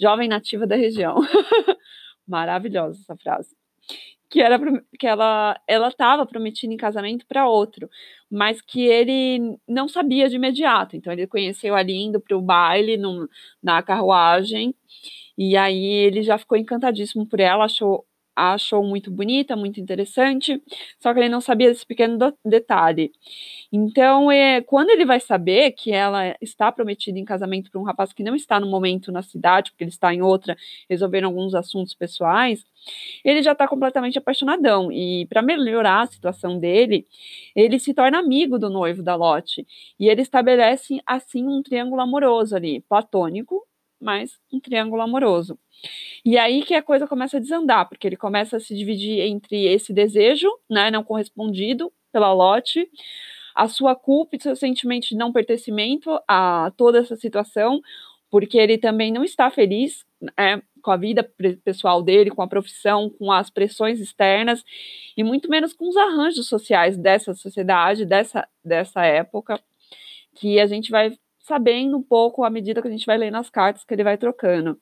Jovem 0.00 0.26
nativa 0.26 0.66
da 0.66 0.76
região. 0.76 1.16
Maravilhosa 2.26 2.98
essa 3.02 3.16
frase. 3.16 3.54
Que, 4.30 4.40
era, 4.40 4.58
que 4.98 5.06
ela 5.06 5.60
ela 5.66 5.88
estava 5.88 6.24
prometida 6.24 6.72
em 6.72 6.76
casamento 6.76 7.26
para 7.26 7.48
outro, 7.48 7.88
mas 8.30 8.62
que 8.62 8.82
ele 8.82 9.58
não 9.68 9.88
sabia 9.88 10.28
de 10.28 10.36
imediato. 10.36 10.96
Então, 10.96 11.12
ele 11.12 11.26
conheceu 11.26 11.74
ali 11.74 11.94
indo 11.94 12.18
para 12.18 12.36
o 12.36 12.42
baile 12.42 12.96
no, 12.96 13.28
na 13.62 13.82
carruagem. 13.82 14.74
E 15.36 15.56
aí 15.56 15.84
ele 15.84 16.22
já 16.22 16.38
ficou 16.38 16.56
encantadíssimo 16.56 17.26
por 17.26 17.40
ela, 17.40 17.64
achou 17.66 18.07
achou 18.38 18.84
muito 18.84 19.10
bonita, 19.10 19.56
muito 19.56 19.80
interessante, 19.80 20.62
só 20.98 21.12
que 21.12 21.20
ele 21.20 21.28
não 21.28 21.40
sabia 21.40 21.68
desse 21.68 21.86
pequeno 21.86 22.18
detalhe. 22.44 23.12
Então, 23.72 24.30
é, 24.30 24.60
quando 24.62 24.90
ele 24.90 25.04
vai 25.04 25.20
saber 25.20 25.72
que 25.72 25.92
ela 25.92 26.36
está 26.40 26.70
prometida 26.72 27.18
em 27.18 27.24
casamento 27.24 27.70
para 27.70 27.80
um 27.80 27.84
rapaz 27.84 28.12
que 28.12 28.22
não 28.22 28.34
está 28.34 28.58
no 28.58 28.66
momento 28.66 29.12
na 29.12 29.22
cidade, 29.22 29.70
porque 29.70 29.84
ele 29.84 29.90
está 29.90 30.12
em 30.14 30.22
outra, 30.22 30.56
resolvendo 30.88 31.24
alguns 31.24 31.54
assuntos 31.54 31.94
pessoais, 31.94 32.64
ele 33.24 33.42
já 33.42 33.52
está 33.52 33.68
completamente 33.68 34.18
apaixonadão. 34.18 34.90
E 34.90 35.26
para 35.26 35.42
melhorar 35.42 36.02
a 36.02 36.06
situação 36.06 36.58
dele, 36.58 37.06
ele 37.54 37.78
se 37.78 37.92
torna 37.92 38.18
amigo 38.18 38.58
do 38.58 38.70
noivo 38.70 39.02
da 39.02 39.14
Lotte. 39.14 39.66
E 39.98 40.08
ele 40.08 40.22
estabelece, 40.22 41.00
assim, 41.06 41.46
um 41.46 41.62
triângulo 41.62 42.00
amoroso 42.00 42.56
ali, 42.56 42.80
platônico, 42.88 43.67
mas 44.00 44.38
um 44.52 44.60
triângulo 44.60 45.02
amoroso. 45.02 45.58
E 46.24 46.36
aí 46.36 46.62
que 46.62 46.74
a 46.74 46.82
coisa 46.82 47.06
começa 47.06 47.36
a 47.36 47.40
desandar, 47.40 47.88
porque 47.88 48.06
ele 48.06 48.16
começa 48.16 48.56
a 48.56 48.60
se 48.60 48.74
dividir 48.74 49.20
entre 49.20 49.66
esse 49.66 49.92
desejo, 49.92 50.48
né, 50.68 50.90
não 50.90 51.04
correspondido 51.04 51.92
pela 52.12 52.32
Lotte, 52.32 52.88
a 53.54 53.68
sua 53.68 53.94
culpa 53.94 54.36
e 54.36 54.42
seu 54.42 54.54
sentimento 54.54 55.08
de 55.08 55.16
não 55.16 55.32
pertencimento 55.32 56.18
a 56.28 56.72
toda 56.76 56.98
essa 56.98 57.16
situação, 57.16 57.80
porque 58.30 58.58
ele 58.58 58.78
também 58.78 59.12
não 59.12 59.24
está 59.24 59.50
feliz, 59.50 60.04
é, 60.36 60.60
com 60.82 60.90
a 60.90 60.96
vida 60.96 61.28
pessoal 61.64 62.02
dele, 62.02 62.30
com 62.30 62.42
a 62.42 62.46
profissão, 62.46 63.10
com 63.10 63.32
as 63.32 63.50
pressões 63.50 64.00
externas, 64.00 64.64
e 65.16 65.24
muito 65.24 65.48
menos 65.48 65.72
com 65.72 65.88
os 65.88 65.96
arranjos 65.96 66.46
sociais 66.46 66.96
dessa 66.96 67.34
sociedade, 67.34 68.04
dessa, 68.04 68.46
dessa 68.64 69.04
época, 69.04 69.60
que 70.34 70.60
a 70.60 70.66
gente 70.66 70.90
vai 70.90 71.18
sabendo 71.48 71.96
um 71.96 72.02
pouco 72.02 72.44
à 72.44 72.50
medida 72.50 72.82
que 72.82 72.88
a 72.88 72.90
gente 72.90 73.06
vai 73.06 73.18
lendo 73.18 73.36
as 73.36 73.50
cartas 73.50 73.84
que 73.84 73.94
ele 73.94 74.04
vai 74.04 74.18
trocando. 74.18 74.78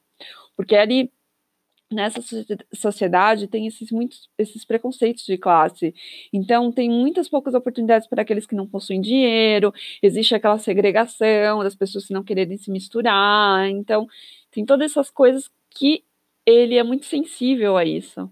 Porque 0.56 0.76
ali 0.76 1.12
nessa 1.92 2.20
sociedade 2.75 3.46
tem 3.46 3.66
esses 3.66 3.92
muitos 3.92 4.28
esses 4.38 4.64
preconceitos 4.64 5.25
de 5.25 5.38
classe. 5.38 5.94
Então 6.32 6.73
tem 6.73 6.90
muitas 6.90 7.28
poucas 7.28 7.54
oportunidades 7.54 8.08
para 8.08 8.23
aqueles 8.23 8.46
que 8.46 8.56
não 8.56 8.66
possuem 8.66 9.00
dinheiro, 9.00 9.73
existe 10.02 10.35
aquela 10.35 10.58
segregação 10.58 11.62
das 11.62 11.76
pessoas 11.76 12.06
que 12.06 12.14
não 12.14 12.25
querem 12.25 12.56
se 12.58 12.70
misturar. 12.70 13.68
Então 13.70 14.06
tem 14.50 14.64
todas 14.64 14.90
essas 14.90 15.11
coisas 15.11 15.50
que 15.70 16.04
ele 16.44 16.76
é 16.76 16.82
muito 16.82 17.06
sensível 17.06 17.76
a 17.76 17.85
isso. 17.85 18.30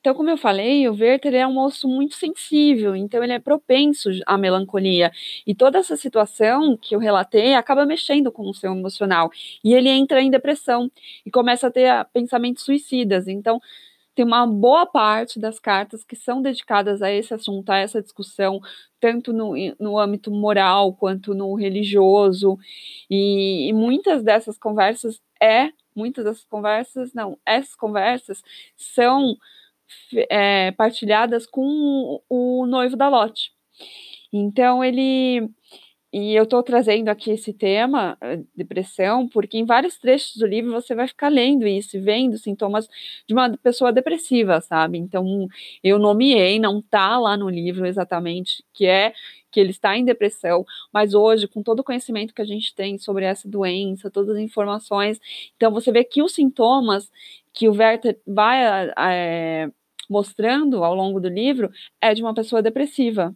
Então, 0.00 0.14
como 0.14 0.30
eu 0.30 0.36
falei, 0.38 0.88
o 0.88 0.94
Werther 0.94 1.34
é 1.34 1.46
um 1.46 1.52
moço 1.52 1.86
muito 1.86 2.14
sensível, 2.14 2.96
então 2.96 3.22
ele 3.22 3.34
é 3.34 3.38
propenso 3.38 4.08
à 4.26 4.38
melancolia. 4.38 5.12
E 5.46 5.54
toda 5.54 5.78
essa 5.78 5.94
situação 5.94 6.74
que 6.76 6.94
eu 6.94 6.98
relatei 6.98 7.54
acaba 7.54 7.84
mexendo 7.84 8.32
com 8.32 8.48
o 8.48 8.54
seu 8.54 8.72
emocional. 8.72 9.30
E 9.62 9.74
ele 9.74 9.90
entra 9.90 10.22
em 10.22 10.30
depressão 10.30 10.90
e 11.24 11.30
começa 11.30 11.66
a 11.66 11.70
ter 11.70 11.86
ah, 11.88 12.04
pensamentos 12.04 12.64
suicidas. 12.64 13.28
Então, 13.28 13.60
tem 14.14 14.24
uma 14.24 14.46
boa 14.46 14.86
parte 14.86 15.38
das 15.38 15.58
cartas 15.58 16.02
que 16.02 16.16
são 16.16 16.40
dedicadas 16.40 17.02
a 17.02 17.12
esse 17.12 17.34
assunto, 17.34 17.70
a 17.70 17.76
essa 17.76 18.02
discussão, 18.02 18.58
tanto 18.98 19.34
no, 19.34 19.54
no 19.78 19.98
âmbito 19.98 20.30
moral 20.30 20.94
quanto 20.94 21.34
no 21.34 21.54
religioso. 21.54 22.58
E, 23.10 23.68
e 23.68 23.72
muitas 23.74 24.22
dessas 24.22 24.58
conversas 24.58 25.20
é, 25.42 25.70
muitas 25.94 26.24
dessas 26.24 26.44
conversas, 26.44 27.12
não, 27.14 27.38
essas 27.44 27.74
conversas 27.74 28.42
são 28.76 29.36
é, 30.30 30.72
partilhadas 30.72 31.46
com 31.46 32.20
o 32.28 32.66
noivo 32.66 32.96
da 32.96 33.08
Lotte. 33.08 33.52
Então 34.32 34.84
ele 34.84 35.50
e 36.12 36.34
eu 36.34 36.42
estou 36.42 36.60
trazendo 36.62 37.08
aqui 37.08 37.30
esse 37.30 37.52
tema, 37.52 38.18
eh, 38.20 38.40
depressão, 38.56 39.28
porque 39.28 39.56
em 39.56 39.64
vários 39.64 39.96
trechos 39.96 40.36
do 40.36 40.46
livro 40.46 40.72
você 40.72 40.92
vai 40.92 41.06
ficar 41.06 41.28
lendo 41.28 41.66
isso 41.68 42.00
vendo 42.02 42.36
sintomas 42.36 42.88
de 43.28 43.32
uma 43.32 43.56
pessoa 43.58 43.92
depressiva, 43.92 44.60
sabe? 44.60 44.98
Então, 44.98 45.46
eu 45.84 46.00
nomeei, 46.00 46.58
não 46.58 46.80
está 46.80 47.16
lá 47.18 47.36
no 47.36 47.48
livro 47.48 47.86
exatamente, 47.86 48.64
que 48.74 48.86
é 48.86 49.12
que 49.52 49.60
ele 49.60 49.70
está 49.70 49.96
em 49.96 50.04
depressão, 50.04 50.64
mas 50.92 51.14
hoje, 51.14 51.46
com 51.46 51.62
todo 51.62 51.80
o 51.80 51.84
conhecimento 51.84 52.34
que 52.34 52.42
a 52.42 52.44
gente 52.44 52.74
tem 52.74 52.98
sobre 52.98 53.24
essa 53.24 53.48
doença, 53.48 54.10
todas 54.10 54.36
as 54.36 54.42
informações, 54.42 55.20
então 55.56 55.72
você 55.72 55.92
vê 55.92 56.04
que 56.04 56.22
os 56.22 56.32
sintomas 56.32 57.10
que 57.52 57.68
o 57.68 57.72
Werther 57.72 58.18
vai 58.26 58.92
é, 58.96 59.70
mostrando 60.10 60.82
ao 60.84 60.94
longo 60.94 61.20
do 61.20 61.28
livro 61.28 61.70
é 62.00 62.12
de 62.12 62.22
uma 62.22 62.34
pessoa 62.34 62.60
depressiva. 62.60 63.34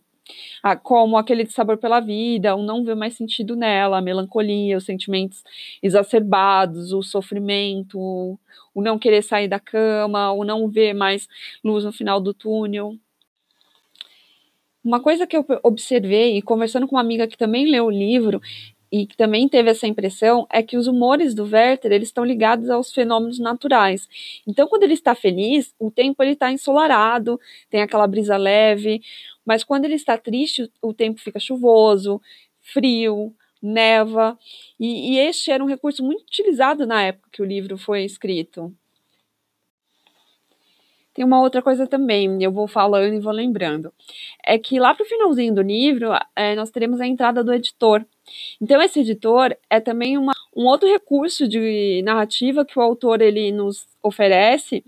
Ah, 0.62 0.74
como 0.74 1.18
aquele 1.18 1.46
sabor 1.46 1.76
pela 1.76 2.00
vida, 2.00 2.56
o 2.56 2.62
não 2.62 2.82
ver 2.82 2.94
mais 2.96 3.14
sentido 3.14 3.54
nela, 3.54 3.98
a 3.98 4.02
melancolia, 4.02 4.78
os 4.78 4.84
sentimentos 4.84 5.44
exacerbados, 5.82 6.92
o 6.92 7.02
sofrimento, 7.02 7.98
o 8.74 8.82
não 8.82 8.98
querer 8.98 9.22
sair 9.22 9.48
da 9.48 9.60
cama, 9.60 10.32
o 10.32 10.42
não 10.42 10.68
ver 10.68 10.94
mais 10.94 11.28
luz 11.62 11.84
no 11.84 11.92
final 11.92 12.20
do 12.20 12.34
túnel. 12.34 12.96
Uma 14.82 15.00
coisa 15.00 15.26
que 15.26 15.36
eu 15.36 15.46
observei, 15.62 16.42
conversando 16.42 16.86
com 16.86 16.96
uma 16.96 17.00
amiga 17.00 17.26
que 17.26 17.38
também 17.38 17.70
leu 17.70 17.86
o 17.86 17.90
livro, 17.90 18.40
e 18.94 19.06
que 19.06 19.16
também 19.16 19.48
teve 19.48 19.68
essa 19.68 19.88
impressão 19.88 20.46
é 20.48 20.62
que 20.62 20.76
os 20.76 20.86
humores 20.86 21.34
do 21.34 21.42
Werther 21.42 21.90
eles 21.90 22.10
estão 22.10 22.24
ligados 22.24 22.70
aos 22.70 22.92
fenômenos 22.92 23.40
naturais. 23.40 24.08
Então, 24.46 24.68
quando 24.68 24.84
ele 24.84 24.94
está 24.94 25.16
feliz, 25.16 25.74
o 25.80 25.90
tempo 25.90 26.22
ele 26.22 26.34
está 26.34 26.52
ensolarado, 26.52 27.40
tem 27.68 27.82
aquela 27.82 28.06
brisa 28.06 28.36
leve, 28.36 29.02
mas 29.44 29.64
quando 29.64 29.84
ele 29.84 29.96
está 29.96 30.16
triste, 30.16 30.70
o 30.80 30.94
tempo 30.94 31.20
fica 31.20 31.40
chuvoso, 31.40 32.22
frio, 32.60 33.34
neva, 33.60 34.38
e, 34.78 35.14
e 35.14 35.18
este 35.18 35.50
era 35.50 35.64
um 35.64 35.66
recurso 35.66 36.04
muito 36.04 36.22
utilizado 36.22 36.86
na 36.86 37.02
época 37.02 37.30
que 37.32 37.42
o 37.42 37.44
livro 37.44 37.76
foi 37.76 38.04
escrito. 38.04 38.72
Tem 41.12 41.24
uma 41.24 41.40
outra 41.40 41.60
coisa 41.60 41.84
também, 41.84 42.40
eu 42.40 42.52
vou 42.52 42.68
falando 42.68 43.14
e 43.14 43.20
vou 43.20 43.32
lembrando. 43.32 43.92
É 44.44 44.56
que 44.56 44.78
lá 44.78 44.94
para 44.94 45.02
o 45.02 45.08
finalzinho 45.08 45.52
do 45.52 45.62
livro, 45.62 46.10
é, 46.36 46.54
nós 46.54 46.70
teremos 46.70 47.00
a 47.00 47.06
entrada 47.08 47.42
do 47.42 47.52
editor. 47.52 48.06
Então 48.60 48.80
esse 48.82 49.00
editor 49.00 49.56
é 49.68 49.80
também 49.80 50.16
uma, 50.18 50.32
um 50.56 50.66
outro 50.66 50.88
recurso 50.88 51.48
de 51.48 52.02
narrativa 52.04 52.64
que 52.64 52.78
o 52.78 52.82
autor 52.82 53.20
ele 53.20 53.52
nos 53.52 53.86
oferece, 54.02 54.84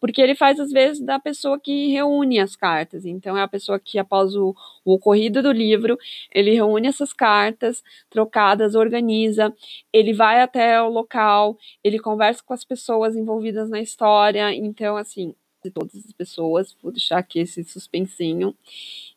porque 0.00 0.20
ele 0.20 0.34
faz 0.34 0.60
às 0.60 0.70
vezes 0.70 1.00
da 1.00 1.18
pessoa 1.18 1.58
que 1.58 1.88
reúne 1.88 2.38
as 2.38 2.54
cartas. 2.54 3.04
Então 3.04 3.36
é 3.36 3.42
a 3.42 3.48
pessoa 3.48 3.78
que 3.78 3.98
após 3.98 4.34
o, 4.34 4.54
o 4.84 4.94
ocorrido 4.94 5.42
do 5.42 5.50
livro, 5.52 5.98
ele 6.32 6.52
reúne 6.52 6.88
essas 6.88 7.12
cartas 7.12 7.82
trocadas, 8.10 8.74
organiza, 8.74 9.54
ele 9.92 10.12
vai 10.12 10.40
até 10.40 10.80
o 10.82 10.88
local, 10.88 11.56
ele 11.82 11.98
conversa 11.98 12.42
com 12.44 12.54
as 12.54 12.64
pessoas 12.64 13.16
envolvidas 13.16 13.70
na 13.70 13.80
história. 13.80 14.54
Então 14.54 14.96
assim, 14.96 15.34
de 15.62 15.70
todas 15.70 15.94
as 15.96 16.12
pessoas, 16.12 16.76
vou 16.82 16.92
deixar 16.92 17.18
aqui 17.18 17.40
esse 17.40 17.64
suspensinho. 17.64 18.54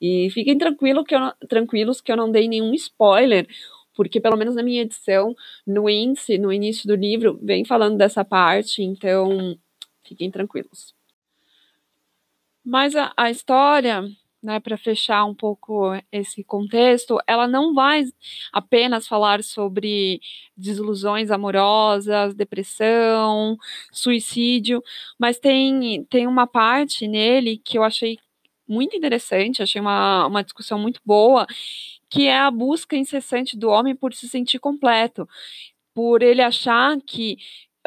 E 0.01 0.29
fiquem 0.31 0.57
tranquilo 0.57 1.03
que 1.03 1.15
eu, 1.15 1.19
tranquilos 1.47 2.01
que 2.01 2.11
eu 2.11 2.17
não 2.17 2.31
dei 2.31 2.47
nenhum 2.47 2.73
spoiler, 2.73 3.47
porque 3.95 4.19
pelo 4.19 4.37
menos 4.37 4.55
na 4.55 4.63
minha 4.63 4.81
edição, 4.81 5.35
no 5.65 5.89
índice, 5.89 6.37
no 6.37 6.51
início 6.51 6.87
do 6.87 6.95
livro, 6.95 7.39
vem 7.41 7.65
falando 7.65 7.97
dessa 7.97 8.23
parte, 8.25 8.81
então 8.81 9.57
fiquem 10.03 10.31
tranquilos. 10.31 10.95
Mas 12.63 12.95
a, 12.95 13.11
a 13.17 13.29
história 13.31 14.03
né, 14.41 14.59
para 14.59 14.77
fechar 14.77 15.23
um 15.25 15.35
pouco 15.35 15.91
esse 16.11 16.43
contexto, 16.43 17.19
ela 17.27 17.47
não 17.47 17.73
vai 17.73 18.03
apenas 18.51 19.07
falar 19.07 19.43
sobre 19.43 20.19
desilusões 20.57 21.29
amorosas, 21.29 22.33
depressão, 22.33 23.57
suicídio, 23.91 24.83
mas 25.19 25.39
tem, 25.39 26.03
tem 26.05 26.27
uma 26.27 26.47
parte 26.47 27.07
nele 27.07 27.57
que 27.57 27.77
eu 27.77 27.83
achei 27.83 28.17
muito 28.67 28.95
interessante, 28.95 29.61
achei 29.61 29.81
uma, 29.81 30.25
uma 30.27 30.43
discussão 30.43 30.79
muito 30.79 31.01
boa, 31.05 31.45
que 32.09 32.27
é 32.27 32.39
a 32.39 32.49
busca 32.49 32.95
incessante 32.95 33.57
do 33.57 33.69
homem 33.69 33.95
por 33.95 34.13
se 34.13 34.27
sentir 34.29 34.59
completo, 34.59 35.27
por 35.93 36.23
ele 36.23 36.41
achar 36.41 36.97
que 37.05 37.37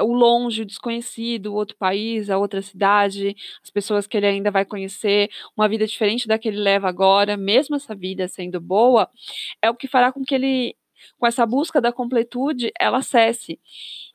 o 0.00 0.12
longe, 0.12 0.62
o 0.62 0.66
desconhecido, 0.66 1.46
o 1.46 1.54
outro 1.54 1.76
país, 1.76 2.30
a 2.30 2.38
outra 2.38 2.62
cidade, 2.62 3.36
as 3.62 3.70
pessoas 3.70 4.06
que 4.06 4.16
ele 4.16 4.26
ainda 4.26 4.50
vai 4.50 4.64
conhecer, 4.64 5.30
uma 5.56 5.68
vida 5.68 5.86
diferente 5.86 6.26
da 6.26 6.38
que 6.38 6.48
ele 6.48 6.58
leva 6.58 6.88
agora, 6.88 7.36
mesmo 7.36 7.76
essa 7.76 7.94
vida 7.94 8.26
sendo 8.28 8.60
boa, 8.60 9.08
é 9.62 9.70
o 9.70 9.74
que 9.74 9.88
fará 9.88 10.12
com 10.12 10.24
que 10.24 10.34
ele, 10.34 10.76
com 11.18 11.26
essa 11.26 11.46
busca 11.46 11.80
da 11.80 11.92
completude, 11.92 12.72
ela 12.78 13.02
cesse. 13.02 13.58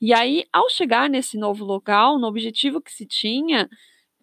E 0.02 0.14
aí, 0.14 0.46
ao 0.52 0.70
chegar 0.70 1.10
nesse 1.10 1.38
novo 1.38 1.66
local, 1.66 2.20
no 2.20 2.28
objetivo 2.28 2.82
que 2.82 2.92
se 2.92 3.06
tinha, 3.06 3.70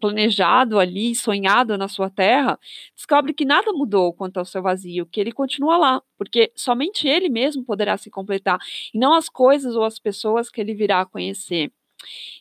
planejado 0.06 0.78
ali, 0.78 1.14
sonhado 1.14 1.76
na 1.76 1.88
sua 1.88 2.08
terra, 2.08 2.58
descobre 2.94 3.34
que 3.34 3.44
nada 3.44 3.72
mudou 3.72 4.12
quanto 4.12 4.38
ao 4.38 4.44
seu 4.44 4.62
vazio, 4.62 5.06
que 5.06 5.20
ele 5.20 5.32
continua 5.32 5.76
lá, 5.76 6.02
porque 6.16 6.52
somente 6.54 7.08
ele 7.08 7.28
mesmo 7.28 7.64
poderá 7.64 7.96
se 7.96 8.10
completar, 8.10 8.58
e 8.92 8.98
não 8.98 9.14
as 9.14 9.28
coisas 9.28 9.74
ou 9.74 9.84
as 9.84 9.98
pessoas 9.98 10.50
que 10.50 10.60
ele 10.60 10.74
virá 10.74 11.00
a 11.00 11.06
conhecer. 11.06 11.72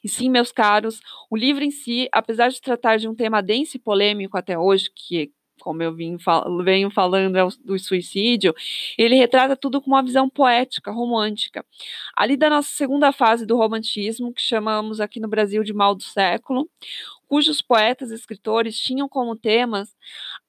E 0.04 0.10
sim, 0.10 0.30
meus 0.30 0.52
caros, 0.52 1.00
o 1.30 1.36
livro 1.38 1.64
em 1.64 1.72
si, 1.72 2.08
apesar 2.12 2.50
de 2.50 2.62
tratar 2.62 2.98
de 2.98 3.08
um 3.08 3.16
tema 3.16 3.42
denso 3.42 3.78
e 3.78 3.80
polêmico 3.80 4.38
até 4.38 4.58
hoje, 4.58 4.92
que 4.94 5.32
como 5.66 5.82
eu 5.82 5.94
vim, 5.94 6.18
venho 6.64 6.92
falando, 6.92 7.36
é 7.38 7.42
do 7.64 7.80
suicídio, 7.80 8.54
ele 8.98 9.16
retrata 9.16 9.56
tudo 9.56 9.82
com 9.82 9.90
uma 9.90 10.04
visão 10.04 10.30
poética, 10.30 10.92
romântica. 10.92 11.66
Ali 12.16 12.38
da 12.38 12.50
nossa 12.52 12.70
segunda 12.70 13.12
fase 13.12 13.46
do 13.46 13.58
romantismo, 13.58 14.32
que 14.32 14.42
chamamos 14.42 15.02
aqui 15.02 15.20
no 15.20 15.28
Brasil 15.28 15.64
de 15.64 15.74
mal 15.74 15.96
do 15.96 16.04
século, 16.04 16.70
cujos 17.28 17.62
poetas 17.62 18.12
e 18.12 18.16
escritores 18.16 18.78
tinham 18.78 19.10
como 19.10 19.36
temas 19.36 19.96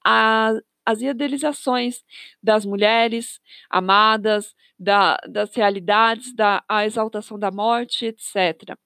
a, 0.05 0.53
as 0.85 1.01
idealizações 1.03 2.05
das 2.43 2.65
mulheres 2.65 3.41
amadas, 3.71 4.55
da, 4.79 5.17
das 5.29 5.55
realidades, 5.55 6.35
da 6.35 6.63
a 6.69 6.85
exaltação 6.87 7.39
da 7.39 7.51
morte, 7.51 8.07
etc. 8.07 8.77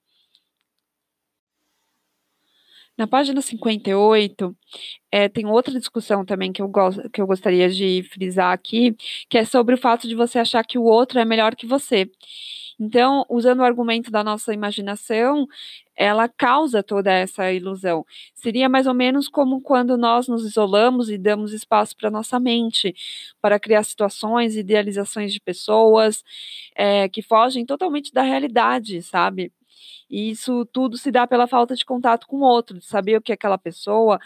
Na 3.00 3.06
página 3.06 3.40
58, 3.40 4.54
é, 5.10 5.26
tem 5.26 5.46
outra 5.46 5.72
discussão 5.78 6.22
também 6.22 6.52
que 6.52 6.60
eu, 6.60 6.68
gosto, 6.68 7.08
que 7.08 7.18
eu 7.22 7.26
gostaria 7.26 7.66
de 7.70 8.02
frisar 8.12 8.52
aqui, 8.52 8.94
que 9.26 9.38
é 9.38 9.44
sobre 9.46 9.74
o 9.74 9.78
fato 9.78 10.06
de 10.06 10.14
você 10.14 10.38
achar 10.38 10.62
que 10.62 10.76
o 10.76 10.82
outro 10.82 11.18
é 11.18 11.24
melhor 11.24 11.56
que 11.56 11.64
você. 11.64 12.10
Então, 12.78 13.24
usando 13.30 13.60
o 13.60 13.64
argumento 13.64 14.10
da 14.10 14.22
nossa 14.22 14.52
imaginação, 14.52 15.46
ela 15.96 16.28
causa 16.28 16.82
toda 16.82 17.10
essa 17.10 17.50
ilusão. 17.50 18.04
Seria 18.34 18.68
mais 18.68 18.86
ou 18.86 18.92
menos 18.92 19.28
como 19.28 19.62
quando 19.62 19.96
nós 19.96 20.28
nos 20.28 20.44
isolamos 20.44 21.08
e 21.08 21.16
damos 21.16 21.54
espaço 21.54 21.96
para 21.96 22.10
nossa 22.10 22.38
mente, 22.38 22.94
para 23.40 23.58
criar 23.58 23.82
situações, 23.82 24.56
idealizações 24.56 25.32
de 25.32 25.40
pessoas 25.40 26.22
é, 26.76 27.08
que 27.08 27.22
fogem 27.22 27.64
totalmente 27.64 28.12
da 28.12 28.20
realidade, 28.20 29.00
sabe? 29.00 29.50
E 30.08 30.30
isso 30.30 30.64
tudo 30.66 30.96
se 30.96 31.10
dá 31.10 31.26
pela 31.26 31.46
falta 31.46 31.74
de 31.74 31.84
contato 31.84 32.26
com 32.26 32.38
o 32.38 32.44
outro, 32.44 32.78
de 32.78 32.86
saber 32.86 33.16
o 33.16 33.22
que 33.22 33.32
aquela 33.32 33.58
pessoa, 33.58 34.18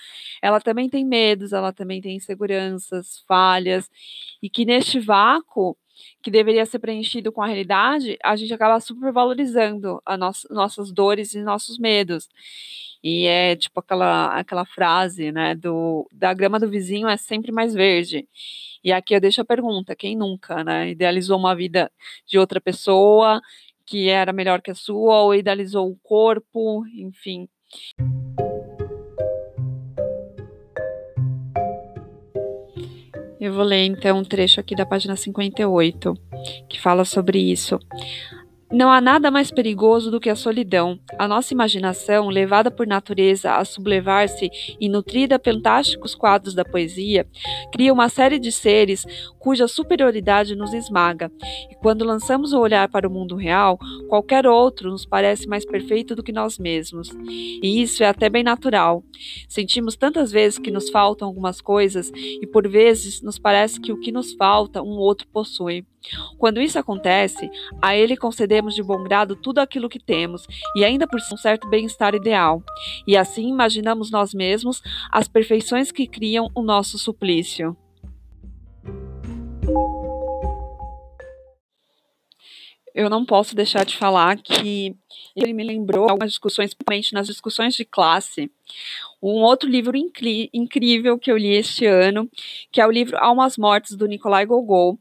ela 0.42 0.60
também 0.60 0.88
tem 0.88 1.04
medos, 1.04 1.52
ela 1.52 1.72
também 1.72 2.00
tem 2.00 2.16
inseguranças, 2.16 3.22
falhas, 3.26 3.90
e 4.42 4.48
que 4.48 4.64
neste 4.64 4.98
vácuo 5.00 5.76
que 6.22 6.30
deveria 6.30 6.66
ser 6.66 6.78
preenchido 6.78 7.30
com 7.32 7.42
a 7.42 7.46
realidade, 7.46 8.18
a 8.22 8.34
gente 8.36 8.52
acaba 8.52 8.80
supervalorizando 8.80 10.00
a 10.04 10.16
no 10.16 10.32
nossas 10.50 10.92
dores 10.92 11.34
e 11.34 11.42
nossos 11.42 11.78
medos. 11.78 12.28
E 13.02 13.26
é 13.26 13.54
tipo 13.54 13.80
aquela, 13.80 14.28
aquela 14.38 14.64
frase, 14.64 15.30
né, 15.30 15.54
do 15.54 16.08
da 16.10 16.32
grama 16.32 16.58
do 16.58 16.68
vizinho 16.70 17.06
é 17.08 17.16
sempre 17.16 17.52
mais 17.52 17.74
verde. 17.74 18.26
E 18.82 18.92
aqui 18.92 19.14
eu 19.14 19.20
deixo 19.20 19.40
a 19.42 19.44
pergunta, 19.44 19.94
quem 19.96 20.16
nunca, 20.16 20.64
né, 20.64 20.90
idealizou 20.90 21.38
uma 21.38 21.54
vida 21.54 21.90
de 22.26 22.38
outra 22.38 22.60
pessoa 22.60 23.40
que 23.86 24.08
era 24.08 24.32
melhor 24.32 24.60
que 24.60 24.70
a 24.70 24.74
sua 24.74 25.22
ou 25.22 25.34
idealizou 25.34 25.90
o 25.90 25.98
corpo, 26.02 26.84
enfim. 26.86 27.48
Eu 33.40 33.52
vou 33.52 33.64
ler 33.64 33.84
então 33.84 34.18
um 34.18 34.24
trecho 34.24 34.58
aqui 34.58 34.74
da 34.74 34.86
página 34.86 35.16
58, 35.16 36.14
que 36.68 36.80
fala 36.80 37.04
sobre 37.04 37.38
isso. 37.38 37.78
Não 38.74 38.90
há 38.90 39.00
nada 39.00 39.30
mais 39.30 39.52
perigoso 39.52 40.10
do 40.10 40.18
que 40.18 40.28
a 40.28 40.34
solidão. 40.34 40.98
A 41.16 41.28
nossa 41.28 41.54
imaginação, 41.54 42.28
levada 42.28 42.72
por 42.72 42.88
natureza 42.88 43.54
a 43.54 43.64
sublevar-se 43.64 44.50
e 44.80 44.88
nutrida 44.88 45.40
fantásticos 45.42 46.12
quadros 46.12 46.54
da 46.54 46.64
poesia, 46.64 47.24
cria 47.72 47.92
uma 47.92 48.08
série 48.08 48.36
de 48.36 48.50
seres 48.50 49.06
cuja 49.38 49.68
superioridade 49.68 50.56
nos 50.56 50.74
esmaga. 50.74 51.30
E 51.70 51.76
quando 51.76 52.04
lançamos 52.04 52.52
o 52.52 52.58
olhar 52.58 52.88
para 52.88 53.06
o 53.06 53.10
mundo 53.12 53.36
real, 53.36 53.78
qualquer 54.08 54.44
outro 54.44 54.90
nos 54.90 55.06
parece 55.06 55.46
mais 55.46 55.64
perfeito 55.64 56.16
do 56.16 56.22
que 56.24 56.32
nós 56.32 56.58
mesmos. 56.58 57.10
E 57.62 57.80
isso 57.80 58.02
é 58.02 58.08
até 58.08 58.28
bem 58.28 58.42
natural. 58.42 59.04
Sentimos 59.48 59.94
tantas 59.94 60.32
vezes 60.32 60.58
que 60.58 60.72
nos 60.72 60.90
faltam 60.90 61.28
algumas 61.28 61.60
coisas 61.60 62.10
e 62.12 62.44
por 62.44 62.68
vezes 62.68 63.22
nos 63.22 63.38
parece 63.38 63.80
que 63.80 63.92
o 63.92 64.00
que 64.00 64.10
nos 64.10 64.32
falta 64.32 64.82
um 64.82 64.96
outro 64.98 65.28
possui. 65.28 65.86
Quando 66.38 66.60
isso 66.60 66.78
acontece, 66.78 67.50
a 67.80 67.96
ele 67.96 68.16
concedemos 68.16 68.74
de 68.74 68.82
bom 68.82 69.02
grado 69.02 69.36
tudo 69.36 69.58
aquilo 69.58 69.88
que 69.88 69.98
temos 69.98 70.46
e 70.76 70.84
ainda 70.84 71.06
por 71.06 71.20
um 71.32 71.36
certo 71.36 71.68
bem-estar 71.68 72.14
ideal. 72.14 72.62
E 73.06 73.16
assim 73.16 73.48
imaginamos 73.48 74.10
nós 74.10 74.34
mesmos 74.34 74.82
as 75.10 75.28
perfeições 75.28 75.90
que 75.90 76.06
criam 76.06 76.50
o 76.54 76.62
nosso 76.62 76.98
suplício. 76.98 77.76
Eu 82.94 83.10
não 83.10 83.24
posso 83.24 83.56
deixar 83.56 83.84
de 83.84 83.96
falar 83.96 84.36
que 84.36 84.94
ele 85.34 85.52
me 85.52 85.64
lembrou 85.64 86.08
algumas 86.08 86.30
discussões, 86.30 86.72
principalmente 86.72 87.12
nas 87.12 87.26
discussões 87.26 87.74
de 87.74 87.84
classe, 87.84 88.48
um 89.20 89.42
outro 89.42 89.68
livro 89.68 89.96
incrível 89.96 91.18
que 91.18 91.32
eu 91.32 91.36
li 91.36 91.56
este 91.56 91.86
ano, 91.86 92.30
que 92.70 92.80
é 92.80 92.86
o 92.86 92.90
livro 92.92 93.18
Almas 93.18 93.58
Mortes, 93.58 93.96
do 93.96 94.06
Nicolai 94.06 94.46
Gogol, 94.46 94.96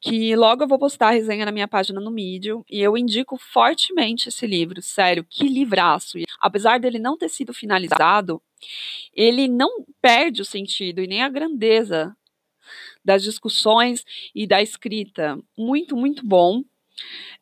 que 0.00 0.34
logo 0.34 0.64
eu 0.64 0.68
vou 0.68 0.78
postar 0.78 1.08
a 1.08 1.10
resenha 1.10 1.44
na 1.44 1.52
minha 1.52 1.68
página 1.68 2.00
no 2.00 2.10
Medium, 2.10 2.64
e 2.68 2.80
eu 2.80 2.96
indico 2.96 3.36
fortemente 3.36 4.28
esse 4.28 4.46
livro, 4.46 4.80
sério, 4.80 5.26
que 5.28 5.46
livraço. 5.46 6.18
E, 6.18 6.24
apesar 6.40 6.80
dele 6.80 6.98
não 6.98 7.18
ter 7.18 7.28
sido 7.28 7.52
finalizado, 7.52 8.42
ele 9.14 9.46
não 9.46 9.84
perde 10.00 10.40
o 10.40 10.44
sentido 10.44 11.02
e 11.02 11.06
nem 11.06 11.22
a 11.22 11.28
grandeza 11.28 12.16
das 13.04 13.22
discussões 13.22 14.04
e 14.34 14.46
da 14.46 14.62
escrita. 14.62 15.38
Muito, 15.56 15.96
muito 15.96 16.24
bom. 16.26 16.62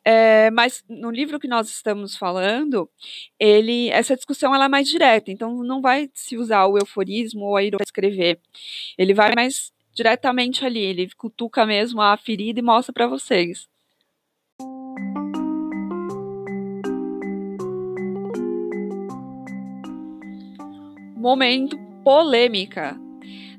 É, 0.03 0.49
mas 0.51 0.83
no 0.87 1.11
livro 1.11 1.39
que 1.39 1.47
nós 1.47 1.69
estamos 1.69 2.15
falando, 2.15 2.89
ele, 3.37 3.89
essa 3.89 4.15
discussão 4.15 4.55
ela 4.55 4.65
é 4.65 4.69
mais 4.69 4.87
direta, 4.87 5.31
então 5.31 5.63
não 5.63 5.81
vai 5.81 6.09
se 6.13 6.37
usar 6.37 6.65
o 6.65 6.77
euforismo 6.77 7.45
ou 7.45 7.57
a 7.57 7.63
ironia 7.63 7.77
para 7.77 7.83
escrever. 7.83 8.39
Ele 8.97 9.13
vai 9.13 9.33
mais 9.35 9.71
diretamente 9.99 10.65
ali, 10.65 10.79
ele 10.79 11.09
cutuca 11.17 11.65
mesmo 11.65 11.99
a 11.99 12.15
ferida 12.15 12.59
e 12.59 12.63
mostra 12.63 12.93
para 12.93 13.05
vocês. 13.05 13.67
Momento 21.17 21.77
polêmica. 22.01 22.97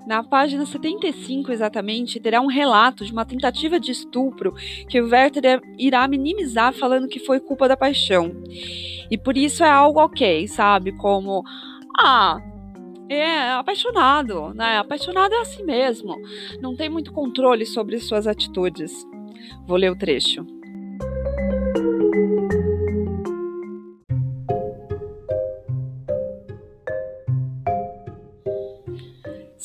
Na 0.06 0.25
página 0.25 0.64
75, 0.64 1.52
exatamente, 1.52 2.18
terá 2.18 2.40
um 2.40 2.47
relato 2.47 3.05
de 3.05 3.12
uma 3.12 3.26
tentativa 3.26 3.79
de 3.79 3.92
estupro 3.92 4.55
que 4.88 4.98
o 4.98 5.11
Werther 5.11 5.61
irá 5.79 6.09
minimizar 6.09 6.72
falando 6.72 7.07
que 7.07 7.20
foi 7.20 7.38
culpa 7.38 7.68
da 7.68 7.76
paixão. 7.76 8.33
E 9.11 9.18
por 9.18 9.37
isso 9.37 9.62
é 9.62 9.68
algo 9.68 10.00
ok, 10.00 10.48
sabe? 10.48 10.92
Como, 10.92 11.44
ah, 11.98 12.38
é 13.14 13.53
apaixonado, 13.53 14.55
né? 14.55 14.79
Apaixonado 14.79 15.35
é 15.35 15.40
assim 15.40 15.64
mesmo. 15.64 16.16
Não 16.61 16.77
tem 16.77 16.88
muito 16.88 17.12
controle 17.12 17.66
sobre 17.66 17.99
suas 17.99 18.27
atitudes. 18.27 19.07
Vou 19.66 19.77
ler 19.77 19.90
o 19.90 19.96
trecho. 19.96 20.46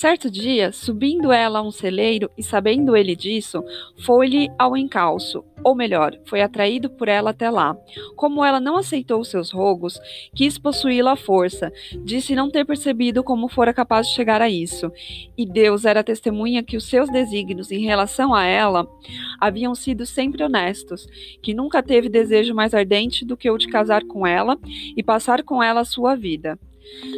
Certo 0.06 0.30
dia, 0.30 0.72
subindo 0.72 1.32
ela 1.32 1.58
a 1.58 1.62
um 1.64 1.72
celeiro 1.72 2.30
e 2.38 2.44
sabendo 2.44 2.96
ele 2.96 3.16
disso, 3.16 3.64
foi-lhe 4.06 4.52
ao 4.56 4.78
encalço, 4.78 5.44
ou 5.64 5.74
melhor, 5.74 6.16
foi 6.26 6.42
atraído 6.42 6.92
por 6.92 7.08
ela 7.08 7.32
até 7.32 7.50
lá. 7.50 7.76
Como 8.16 8.46
ela 8.46 8.60
não 8.60 8.78
aceitou 8.78 9.24
seus 9.24 9.50
rogos, 9.50 10.00
quis 10.36 10.60
possuí-la 10.60 11.14
à 11.14 11.16
força, 11.16 11.74
disse 12.04 12.36
não 12.36 12.52
ter 12.52 12.64
percebido 12.66 13.24
como 13.24 13.50
fora 13.50 13.74
capaz 13.74 14.08
de 14.08 14.14
chegar 14.14 14.44
a 14.44 14.48
isso. 14.48 14.92
E 15.36 15.44
Deus 15.44 15.86
era 15.86 16.04
testemunha 16.04 16.62
que 16.62 16.78
os 16.78 16.86
seus 16.86 17.10
desígnios 17.10 17.72
em 17.72 17.84
relação 17.84 18.32
a 18.32 18.46
ela 18.46 18.88
haviam 19.42 19.74
sido 19.74 20.06
sempre 20.06 20.44
honestos, 20.44 21.08
que 21.42 21.52
nunca 21.52 21.82
teve 21.82 22.10
desejo 22.10 22.54
mais 22.54 22.76
ardente 22.76 23.26
do 23.26 23.36
que 23.36 23.50
o 23.50 23.58
de 23.58 23.68
casar 23.70 24.04
com 24.04 24.28
ela 24.28 24.56
e 24.96 25.02
passar 25.02 25.42
com 25.42 25.64
ela 25.64 25.82
a 25.82 25.86
sua 25.86 26.14
vida. 26.14 26.60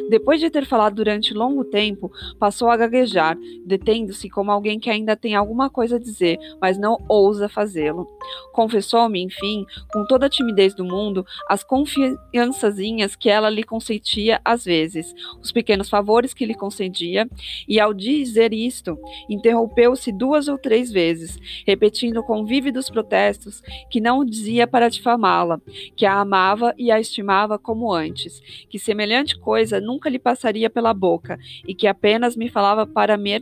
Depois 0.09 0.39
de 0.39 0.49
ter 0.49 0.65
falado 0.65 0.95
durante 0.95 1.33
longo 1.33 1.65
tempo, 1.65 2.11
passou 2.39 2.69
a 2.69 2.77
gaguejar, 2.77 3.37
detendo-se 3.65 4.29
como 4.29 4.51
alguém 4.51 4.79
que 4.79 4.89
ainda 4.89 5.15
tem 5.15 5.35
alguma 5.35 5.69
coisa 5.69 5.97
a 5.97 5.99
dizer, 5.99 6.37
mas 6.61 6.77
não 6.77 6.97
ousa 7.09 7.49
fazê-lo. 7.49 8.07
Confessou-me, 8.53 9.21
enfim, 9.21 9.65
com 9.91 10.05
toda 10.05 10.27
a 10.27 10.29
timidez 10.29 10.73
do 10.73 10.85
mundo, 10.85 11.25
as 11.49 11.63
confiançazinhas 11.63 13.15
que 13.15 13.29
ela 13.29 13.49
lhe 13.49 13.63
consentia 13.63 14.39
às 14.43 14.65
vezes, 14.65 15.13
os 15.41 15.51
pequenos 15.51 15.89
favores 15.89 16.33
que 16.33 16.45
lhe 16.45 16.55
concedia, 16.55 17.27
e 17.67 17.79
ao 17.79 17.93
dizer 17.93 18.53
isto, 18.53 18.97
interrompeu-se 19.29 20.11
duas 20.11 20.47
ou 20.47 20.57
três 20.57 20.91
vezes, 20.91 21.37
repetindo 21.65 22.23
com 22.23 22.45
vívidos 22.45 22.89
protestos 22.89 23.61
que 23.89 23.99
não 23.99 24.19
o 24.19 24.25
dizia 24.25 24.65
para 24.67 24.89
difamá-la, 24.89 25.59
que 25.95 26.05
a 26.05 26.19
amava 26.19 26.73
e 26.77 26.91
a 26.91 26.99
estimava 26.99 27.59
como 27.59 27.91
antes, 27.91 28.39
que 28.69 28.79
semelhante 28.79 29.37
coisa 29.37 29.56
coisa 29.57 29.81
nunca 29.81 30.07
lhe 30.07 30.19
passaria 30.19 30.69
pela 30.69 30.93
boca, 30.93 31.39
e 31.67 31.73
que 31.73 31.87
apenas 31.87 32.35
me 32.35 32.47
falava 32.47 32.85
para 32.85 33.17
me, 33.17 33.41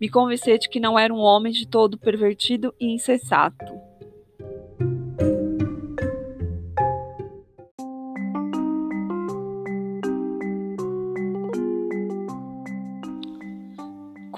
me 0.00 0.08
convencer 0.08 0.56
de 0.56 0.68
que 0.68 0.78
não 0.78 0.96
era 0.96 1.12
um 1.12 1.18
homem 1.18 1.52
de 1.52 1.66
todo 1.66 1.98
pervertido 1.98 2.72
e 2.78 2.94
insensato. 2.94 3.87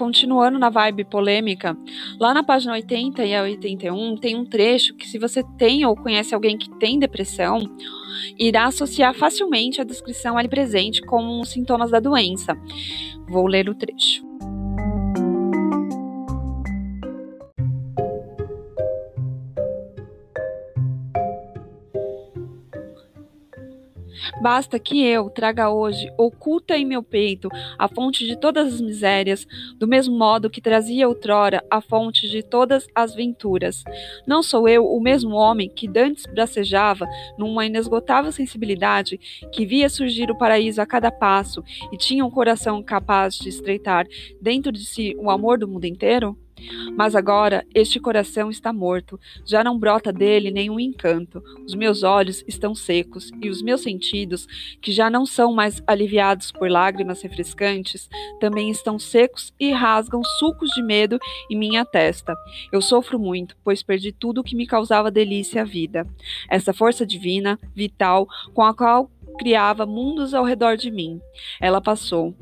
Continuando 0.01 0.59
na 0.59 0.71
vibe 0.71 1.05
polêmica, 1.05 1.77
lá 2.19 2.33
na 2.33 2.43
página 2.43 2.73
80 2.73 3.23
e 3.23 3.39
81 3.39 4.17
tem 4.17 4.35
um 4.35 4.47
trecho 4.47 4.95
que, 4.95 5.07
se 5.07 5.19
você 5.19 5.45
tem 5.59 5.85
ou 5.85 5.95
conhece 5.95 6.35
alguém 6.35 6.57
que 6.57 6.71
tem 6.79 6.99
depressão, 6.99 7.61
irá 8.39 8.65
associar 8.65 9.13
facilmente 9.13 9.79
a 9.79 9.85
descrição 9.85 10.39
ali 10.39 10.49
presente 10.49 11.03
com 11.03 11.43
os 11.43 11.51
sintomas 11.51 11.91
da 11.91 12.01
doença. 12.01 12.57
Vou 13.29 13.47
ler 13.47 13.69
o 13.69 13.75
trecho. 13.75 14.30
Basta 24.43 24.79
que 24.79 25.05
eu 25.05 25.31
traga 25.31 25.71
hoje, 25.71 26.13
oculta 26.19 26.77
em 26.77 26.85
meu 26.85 27.03
peito, 27.03 27.49
a 27.79 27.89
fonte 27.89 28.27
de 28.27 28.37
todas 28.37 28.75
as 28.75 28.81
misérias, 28.81 29.47
do 29.77 29.87
mesmo 29.87 30.17
modo 30.17 30.51
que 30.51 30.61
trazia 30.61 31.09
outrora 31.09 31.65
a 31.71 31.81
fonte 31.81 32.29
de 32.29 32.43
todas 32.43 32.87
as 32.95 33.15
venturas. 33.15 33.83
Não 34.27 34.43
sou 34.43 34.69
eu 34.69 34.85
o 34.85 35.01
mesmo 35.01 35.35
homem 35.35 35.69
que 35.69 35.89
dantes 35.89 36.27
bracejava 36.27 37.07
numa 37.39 37.67
inesgotável 37.67 38.33
sensibilidade, 38.33 39.19
que 39.53 39.67
via 39.67 39.89
surgir 39.89 40.31
o 40.31 40.39
paraíso 40.39 40.81
a 40.81 40.87
cada 40.87 41.11
passo 41.11 41.63
e 41.93 41.97
tinha 41.97 42.25
um 42.25 42.31
coração 42.31 42.83
capaz 42.83 43.35
de 43.37 43.49
estreitar 43.49 44.07
dentro 44.41 44.73
de 44.73 44.85
si 44.85 45.15
o 45.19 45.31
amor 45.31 45.59
do 45.59 45.69
mundo 45.69 45.85
inteiro? 45.85 46.37
Mas 46.97 47.15
agora 47.15 47.65
este 47.75 47.99
coração 48.01 48.51
está 48.51 48.73
morto, 48.73 49.19
já 49.45 49.63
não 49.63 49.79
brota 49.79 50.13
dele 50.13 50.51
nenhum 50.51 50.79
encanto. 50.79 51.43
Os 51.67 51.75
meus 51.75 52.03
olhos 52.03 52.45
estão 52.47 52.75
secos 52.75 53.31
e 53.43 53.49
os 53.49 53.63
meus 53.63 53.83
sentidos, 53.83 54.47
que 54.81 54.93
já 54.93 55.09
não 55.09 55.25
são 55.25 55.53
mais 55.53 55.83
aliviados 55.87 56.51
por 56.53 56.71
lágrimas 56.71 57.23
refrescantes, 57.23 58.09
também 58.41 58.71
estão 58.71 58.99
secos 58.99 59.53
e 59.59 59.71
rasgam 59.73 60.23
sucos 60.39 60.71
de 60.71 60.83
medo 60.83 61.19
em 61.51 61.57
minha 61.57 61.85
testa. 61.85 62.35
Eu 62.73 62.81
sofro 62.81 63.19
muito, 63.19 63.57
pois 63.65 63.83
perdi 63.83 64.13
tudo 64.13 64.41
o 64.41 64.45
que 64.45 64.57
me 64.57 64.67
causava 64.67 65.11
delícia 65.11 65.63
à 65.63 65.65
vida. 65.65 66.07
Essa 66.49 66.73
força 66.73 67.07
divina, 67.07 67.59
vital, 67.75 68.27
com 68.55 68.63
a 68.63 68.75
qual 68.75 69.11
criava 69.39 69.87
mundos 69.87 70.35
ao 70.35 70.45
redor 70.45 70.77
de 70.77 70.91
mim. 70.91 71.21
Ela 71.61 71.81
passou. 71.81 72.35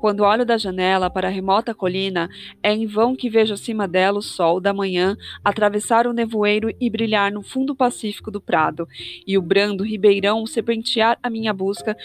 Quando 0.00 0.22
olho 0.22 0.44
da 0.44 0.58
janela 0.58 1.08
para 1.08 1.28
a 1.28 1.30
remota 1.30 1.74
colina, 1.74 2.28
é 2.62 2.74
em 2.74 2.86
vão 2.86 3.16
que 3.16 3.30
vejo 3.30 3.54
acima 3.54 3.88
dela 3.88 4.18
o 4.18 4.22
sol 4.22 4.60
da 4.60 4.74
manhã 4.74 5.16
atravessar 5.42 6.06
o 6.06 6.12
nevoeiro 6.12 6.70
e 6.78 6.90
brilhar 6.90 7.32
no 7.32 7.42
fundo 7.42 7.74
pacífico 7.74 8.30
do 8.30 8.38
prado, 8.38 8.86
e 9.26 9.38
o 9.38 9.40
brando 9.40 9.82
ribeirão 9.82 10.44
serpentear 10.46 11.18
a 11.22 11.30
minha 11.30 11.54
busca, 11.54 11.96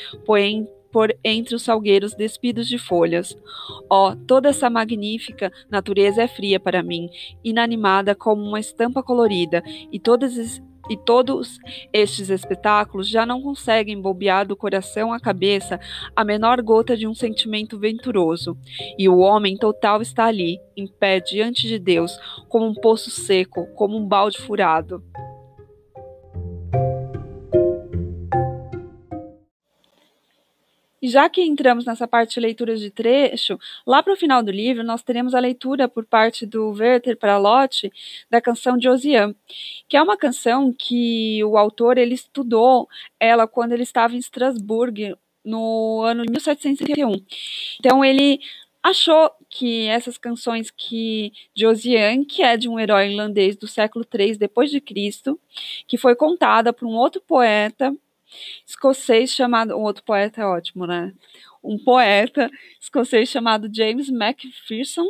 por 0.91 1.13
entre 1.23 1.55
os 1.55 1.63
salgueiros 1.63 2.15
despidos 2.15 2.67
de 2.67 2.77
folhas. 2.77 3.37
Oh, 3.91 4.15
toda 4.15 4.49
essa 4.49 4.69
magnífica 4.69 5.51
natureza 5.69 6.23
é 6.23 6.27
fria 6.27 6.59
para 6.59 6.81
mim, 6.81 7.09
inanimada 7.43 8.15
como 8.15 8.41
uma 8.41 8.61
estampa 8.61 9.03
colorida, 9.03 9.61
e 9.91 9.99
todas 9.99 10.37
e 10.89 10.97
todos 10.97 11.58
estes 11.93 12.30
espetáculos 12.30 13.08
já 13.08 13.25
não 13.25 13.41
conseguem 13.41 14.02
bobear 14.02 14.47
do 14.47 14.56
coração 14.56 15.13
à 15.13 15.19
cabeça 15.19 15.80
a 16.15 16.23
menor 16.23 16.62
gota 16.62 16.97
de 16.97 17.08
um 17.08 17.13
sentimento 17.13 17.78
venturoso. 17.78 18.58
E 18.97 19.08
o 19.08 19.19
homem 19.19 19.56
total 19.56 20.02
está 20.02 20.25
ali, 20.25 20.60
em 20.75 20.88
pé 20.88 21.19
diante 21.19 21.67
de 21.67 21.78
Deus, 21.78 22.17
como 22.47 22.65
um 22.65 22.73
poço 22.73 23.10
seco, 23.10 23.67
como 23.75 23.97
um 23.97 24.06
balde 24.06 24.39
furado. 24.39 25.04
Já 31.10 31.30
que 31.30 31.41
entramos 31.41 31.86
nessa 31.86 32.08
parte 32.08 32.36
de 32.36 32.39
leitura 32.39 32.76
de 32.76 32.89
trecho, 32.89 33.60
lá 33.86 34.02
para 34.02 34.13
o 34.13 34.17
final 34.17 34.41
do 34.41 34.52
livro 34.52 34.84
nós 34.84 35.04
teremos 35.04 35.36
a 35.36 35.39
leitura 35.39 35.88
por 35.88 36.06
parte 36.06 36.45
do 36.45 36.69
Werther 36.72 37.17
para 37.17 37.38
Lotte 37.38 37.91
da 38.30 38.39
canção 38.39 38.78
de 38.78 38.88
Ozian, 38.88 39.36
que 39.88 39.98
é 39.98 40.02
uma 40.02 40.17
canção 40.17 40.74
que 40.74 41.43
o 41.43 41.58
autor 41.58 41.98
ele 41.98 42.15
estudou 42.15 42.88
ela 43.19 43.48
quando 43.48 43.74
ele 43.74 43.84
estava 43.84 44.15
em 44.15 44.19
Estrasburgo 44.19 45.17
no 45.43 46.02
ano 46.04 46.26
de 46.26 46.32
1771. 46.32 47.12
Então 47.80 48.04
ele 48.04 48.39
achou 48.82 49.32
que 49.50 49.88
essas 49.88 50.17
canções 50.17 50.72
que 50.72 51.34
de 51.54 51.65
Ozian, 51.65 52.24
que 52.24 52.41
é 52.41 52.56
de 52.56 52.69
um 52.69 52.80
herói 52.80 53.10
irlandês 53.10 53.56
do 53.56 53.67
século 53.67 54.06
III 54.13 54.38
depois 54.38 54.72
de 54.72 54.80
Cristo, 54.80 55.39
que 55.88 55.98
foi 55.98 56.15
contada 56.15 56.72
por 56.72 56.88
um 56.88 56.95
outro 56.95 57.22
poeta 57.22 57.93
escocês 58.65 59.31
chamado. 59.31 59.75
Um 59.75 59.81
outro 59.81 60.03
poeta 60.03 60.41
é 60.41 60.45
ótimo, 60.45 60.85
né? 60.85 61.13
Um 61.63 61.77
poeta 61.77 62.49
escocês 62.79 63.29
chamado 63.29 63.69
James 63.73 64.09
Macpherson. 64.09 65.05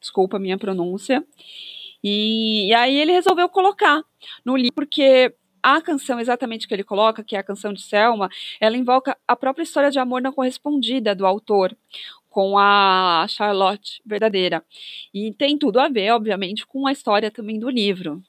Desculpa 0.00 0.36
a 0.36 0.40
minha 0.40 0.58
pronúncia. 0.58 1.24
E, 2.02 2.68
e 2.68 2.74
aí 2.74 2.96
ele 2.96 3.12
resolveu 3.12 3.48
colocar 3.48 4.02
no 4.44 4.56
livro, 4.56 4.74
porque 4.74 5.32
a 5.62 5.80
canção 5.80 6.18
exatamente 6.18 6.66
que 6.66 6.74
ele 6.74 6.82
coloca, 6.82 7.22
que 7.22 7.36
é 7.36 7.38
a 7.38 7.44
canção 7.44 7.72
de 7.72 7.80
Selma, 7.80 8.28
ela 8.60 8.76
invoca 8.76 9.16
a 9.28 9.36
própria 9.36 9.62
história 9.62 9.90
de 9.90 9.98
amor 9.98 10.20
não 10.20 10.32
correspondida 10.32 11.14
do 11.14 11.24
autor 11.24 11.76
com 12.28 12.58
a 12.58 13.26
Charlotte 13.28 14.02
verdadeira. 14.04 14.64
E 15.14 15.32
tem 15.34 15.56
tudo 15.56 15.78
a 15.78 15.88
ver, 15.88 16.10
obviamente, 16.10 16.66
com 16.66 16.86
a 16.86 16.92
história 16.92 17.30
também 17.30 17.58
do 17.58 17.68
livro. 17.68 18.22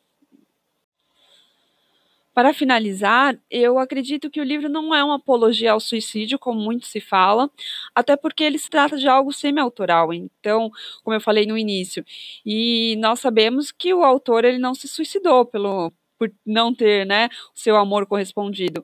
Para 2.33 2.51
finalizar, 2.51 3.37
eu 3.49 3.77
acredito 3.77 4.29
que 4.29 4.41
o 4.41 4.43
livro 4.43 4.67
não 4.67 4.93
é 4.93 5.03
uma 5.03 5.17
apologia 5.17 5.71
ao 5.73 5.79
suicídio, 5.79 6.39
como 6.39 6.59
muito 6.59 6.87
se 6.87 6.99
fala, 6.99 7.49
até 7.93 8.17
porque 8.17 8.43
ele 8.43 8.57
se 8.57 8.69
trata 8.69 8.97
de 8.97 9.07
algo 9.07 9.31
semi-autoral, 9.31 10.11
então, 10.11 10.71
como 11.03 11.15
eu 11.15 11.21
falei 11.21 11.45
no 11.45 11.55
início. 11.57 12.03
E 12.43 12.95
nós 12.97 13.19
sabemos 13.19 13.71
que 13.71 13.93
o 13.93 14.03
autor 14.03 14.45
ele 14.45 14.57
não 14.57 14.73
se 14.73 14.87
suicidou 14.87 15.45
pelo 15.45 15.93
por 16.17 16.31
não 16.45 16.73
ter, 16.73 17.05
né, 17.05 17.27
o 17.53 17.59
seu 17.59 17.75
amor 17.75 18.05
correspondido. 18.05 18.81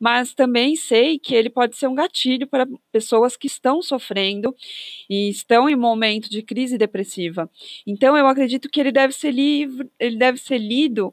Mas 0.00 0.32
também 0.32 0.74
sei 0.76 1.18
que 1.18 1.34
ele 1.34 1.50
pode 1.50 1.76
ser 1.76 1.86
um 1.88 1.94
gatilho 1.94 2.46
para 2.46 2.66
pessoas 2.92 3.36
que 3.36 3.46
estão 3.46 3.82
sofrendo 3.82 4.54
e 5.10 5.28
estão 5.28 5.68
em 5.68 5.76
momento 5.76 6.30
de 6.30 6.42
crise 6.42 6.78
depressiva. 6.78 7.50
Então 7.86 8.16
eu 8.16 8.26
acredito 8.26 8.68
que 8.70 8.80
ele 8.80 8.92
deve 8.92 9.12
ser 9.12 9.32
livro, 9.32 9.90
ele 9.98 10.16
deve 10.16 10.38
ser 10.38 10.58
lido 10.58 11.12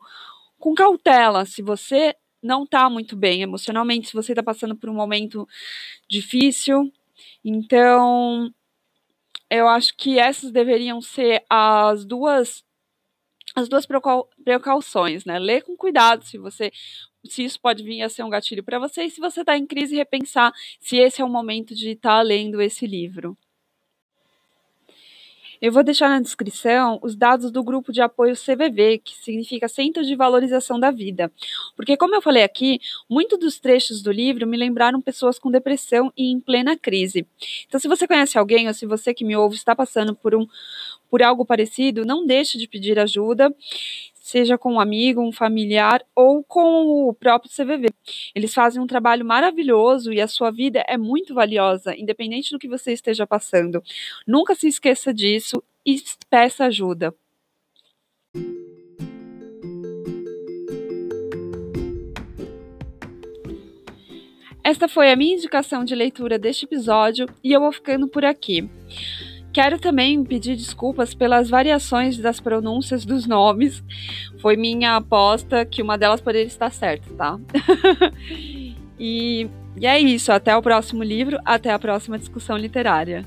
com 0.60 0.74
cautela. 0.74 1.46
Se 1.46 1.62
você 1.62 2.16
não 2.42 2.64
está 2.64 2.90
muito 2.90 3.16
bem 3.16 3.42
emocionalmente, 3.42 4.08
se 4.08 4.14
você 4.14 4.32
está 4.32 4.44
passando 4.44 4.76
por 4.76 4.90
um 4.90 4.94
momento 4.94 5.48
difícil, 6.10 6.92
então 7.44 8.54
eu 9.50 9.68
acho 9.68 9.96
que 9.96 10.20
essas 10.20 10.52
deveriam 10.52 11.02
ser 11.02 11.44
as 11.50 12.06
duas 12.06 12.64
as 13.56 13.70
duas 13.70 13.86
precauções, 14.44 15.24
né? 15.24 15.40
Ler 15.40 15.64
com 15.64 15.78
cuidado 15.78 16.26
se 16.26 16.38
você 16.38 16.72
se 17.24 17.44
isso 17.44 17.60
pode 17.60 17.84
vir 17.84 18.02
a 18.04 18.10
ser 18.10 18.24
um 18.24 18.30
gatilho 18.30 18.64
para 18.64 18.78
você 18.80 19.04
e 19.06 19.10
se 19.10 19.20
você 19.20 19.42
está 19.42 19.58
em 19.58 19.66
crise 19.66 19.96
repensar 19.96 20.54
se 20.80 20.98
esse 20.98 21.22
é 21.22 21.26
o 21.26 21.30
momento 21.30 21.74
de 21.74 21.92
estar 21.92 22.18
tá 22.18 22.22
lendo 22.22 22.62
esse 22.62 22.86
livro. 22.86 23.38
Eu 25.62 25.72
vou 25.72 25.84
deixar 25.84 26.10
na 26.10 26.20
descrição 26.20 27.00
os 27.02 27.16
dados 27.16 27.52
do 27.52 27.64
grupo 27.64 27.92
de 27.92 28.02
apoio 28.02 28.36
CVV, 28.36 29.00
que 29.00 29.16
significa 29.16 29.68
Centro 29.68 30.04
de 30.04 30.16
Valorização 30.16 30.80
da 30.80 30.92
Vida. 30.92 31.32
Porque, 31.76 31.98
como 31.98 32.16
eu 32.16 32.22
falei 32.22 32.44
aqui, 32.44 32.80
muitos 33.10 33.40
dos 33.40 33.60
trechos 33.60 34.02
do 34.02 34.12
livro 34.12 34.48
me 34.48 34.58
lembraram 34.58 35.02
pessoas 35.02 35.40
com 35.40 35.50
depressão 35.52 36.12
e 36.18 36.32
em 36.32 36.40
plena 36.40 36.78
crise. 36.78 37.26
Então, 37.68 37.80
se 37.80 37.88
você 37.88 38.08
conhece 38.08 38.38
alguém 38.38 38.68
ou 38.68 38.74
se 38.74 38.86
você 38.86 39.14
que 39.14 39.26
me 39.26 39.36
ouve 39.36 39.56
está 39.56 39.76
passando 39.76 40.16
por 40.16 40.36
um 40.36 40.46
por 41.10 41.22
algo 41.22 41.46
parecido, 41.46 42.04
não 42.04 42.26
deixe 42.26 42.58
de 42.58 42.68
pedir 42.68 43.00
ajuda 43.00 43.54
seja 44.26 44.58
com 44.58 44.74
um 44.74 44.80
amigo, 44.80 45.22
um 45.22 45.32
familiar 45.32 46.04
ou 46.16 46.44
com 46.44 47.08
o 47.08 47.14
próprio 47.14 47.52
CVV. 47.52 47.90
Eles 48.34 48.56
fazem 48.56 48.82
um 48.82 48.88
trabalho 48.88 49.24
maravilhoso 49.24 50.12
e 50.12 50.20
a 50.20 50.28
sua 50.28 50.50
vida 50.50 50.84
é 50.88 50.98
muito 50.98 51.36
valiosa, 51.36 51.96
independente 51.96 52.50
do 52.50 52.58
que 52.58 52.68
você 52.68 52.92
esteja 52.92 53.28
passando. 53.28 53.84
Nunca 54.26 54.56
se 54.56 54.68
esqueça 54.68 55.14
disso 55.14 55.62
e 55.86 56.02
peça 56.28 56.66
ajuda. 56.66 57.14
Esta 64.64 64.88
foi 64.88 65.12
a 65.12 65.16
minha 65.16 65.36
indicação 65.36 65.86
de 65.86 65.94
leitura 65.94 66.40
deste 66.40 66.66
episódio 66.66 67.28
e 67.44 67.54
eu 67.54 67.60
vou 67.60 67.72
ficando 67.72 68.08
por 68.08 68.26
aqui. 68.26 68.68
Quero 69.56 69.80
também 69.80 70.22
pedir 70.22 70.58
desculpas 70.58 71.14
pelas 71.14 71.50
variações 71.50 72.18
das 72.18 72.42
pronúncias 72.42 73.06
dos 73.06 73.26
nomes. 73.26 73.82
Foi 74.42 74.58
minha 74.58 74.98
aposta 74.98 75.64
que 75.64 75.82
uma 75.82 75.98
delas 75.98 76.20
poderia 76.20 76.46
estar 76.46 76.70
certa, 76.70 77.10
tá? 77.14 77.40
e, 79.00 79.50
e 79.78 79.88
é 79.88 79.98
isso. 79.98 80.34
Até 80.34 80.54
o 80.58 80.62
próximo 80.62 81.02
livro, 81.04 81.40
até 81.46 81.72
a 81.72 81.80
próxima 81.80 82.20
discussão 82.20 82.58
literária. 82.58 83.24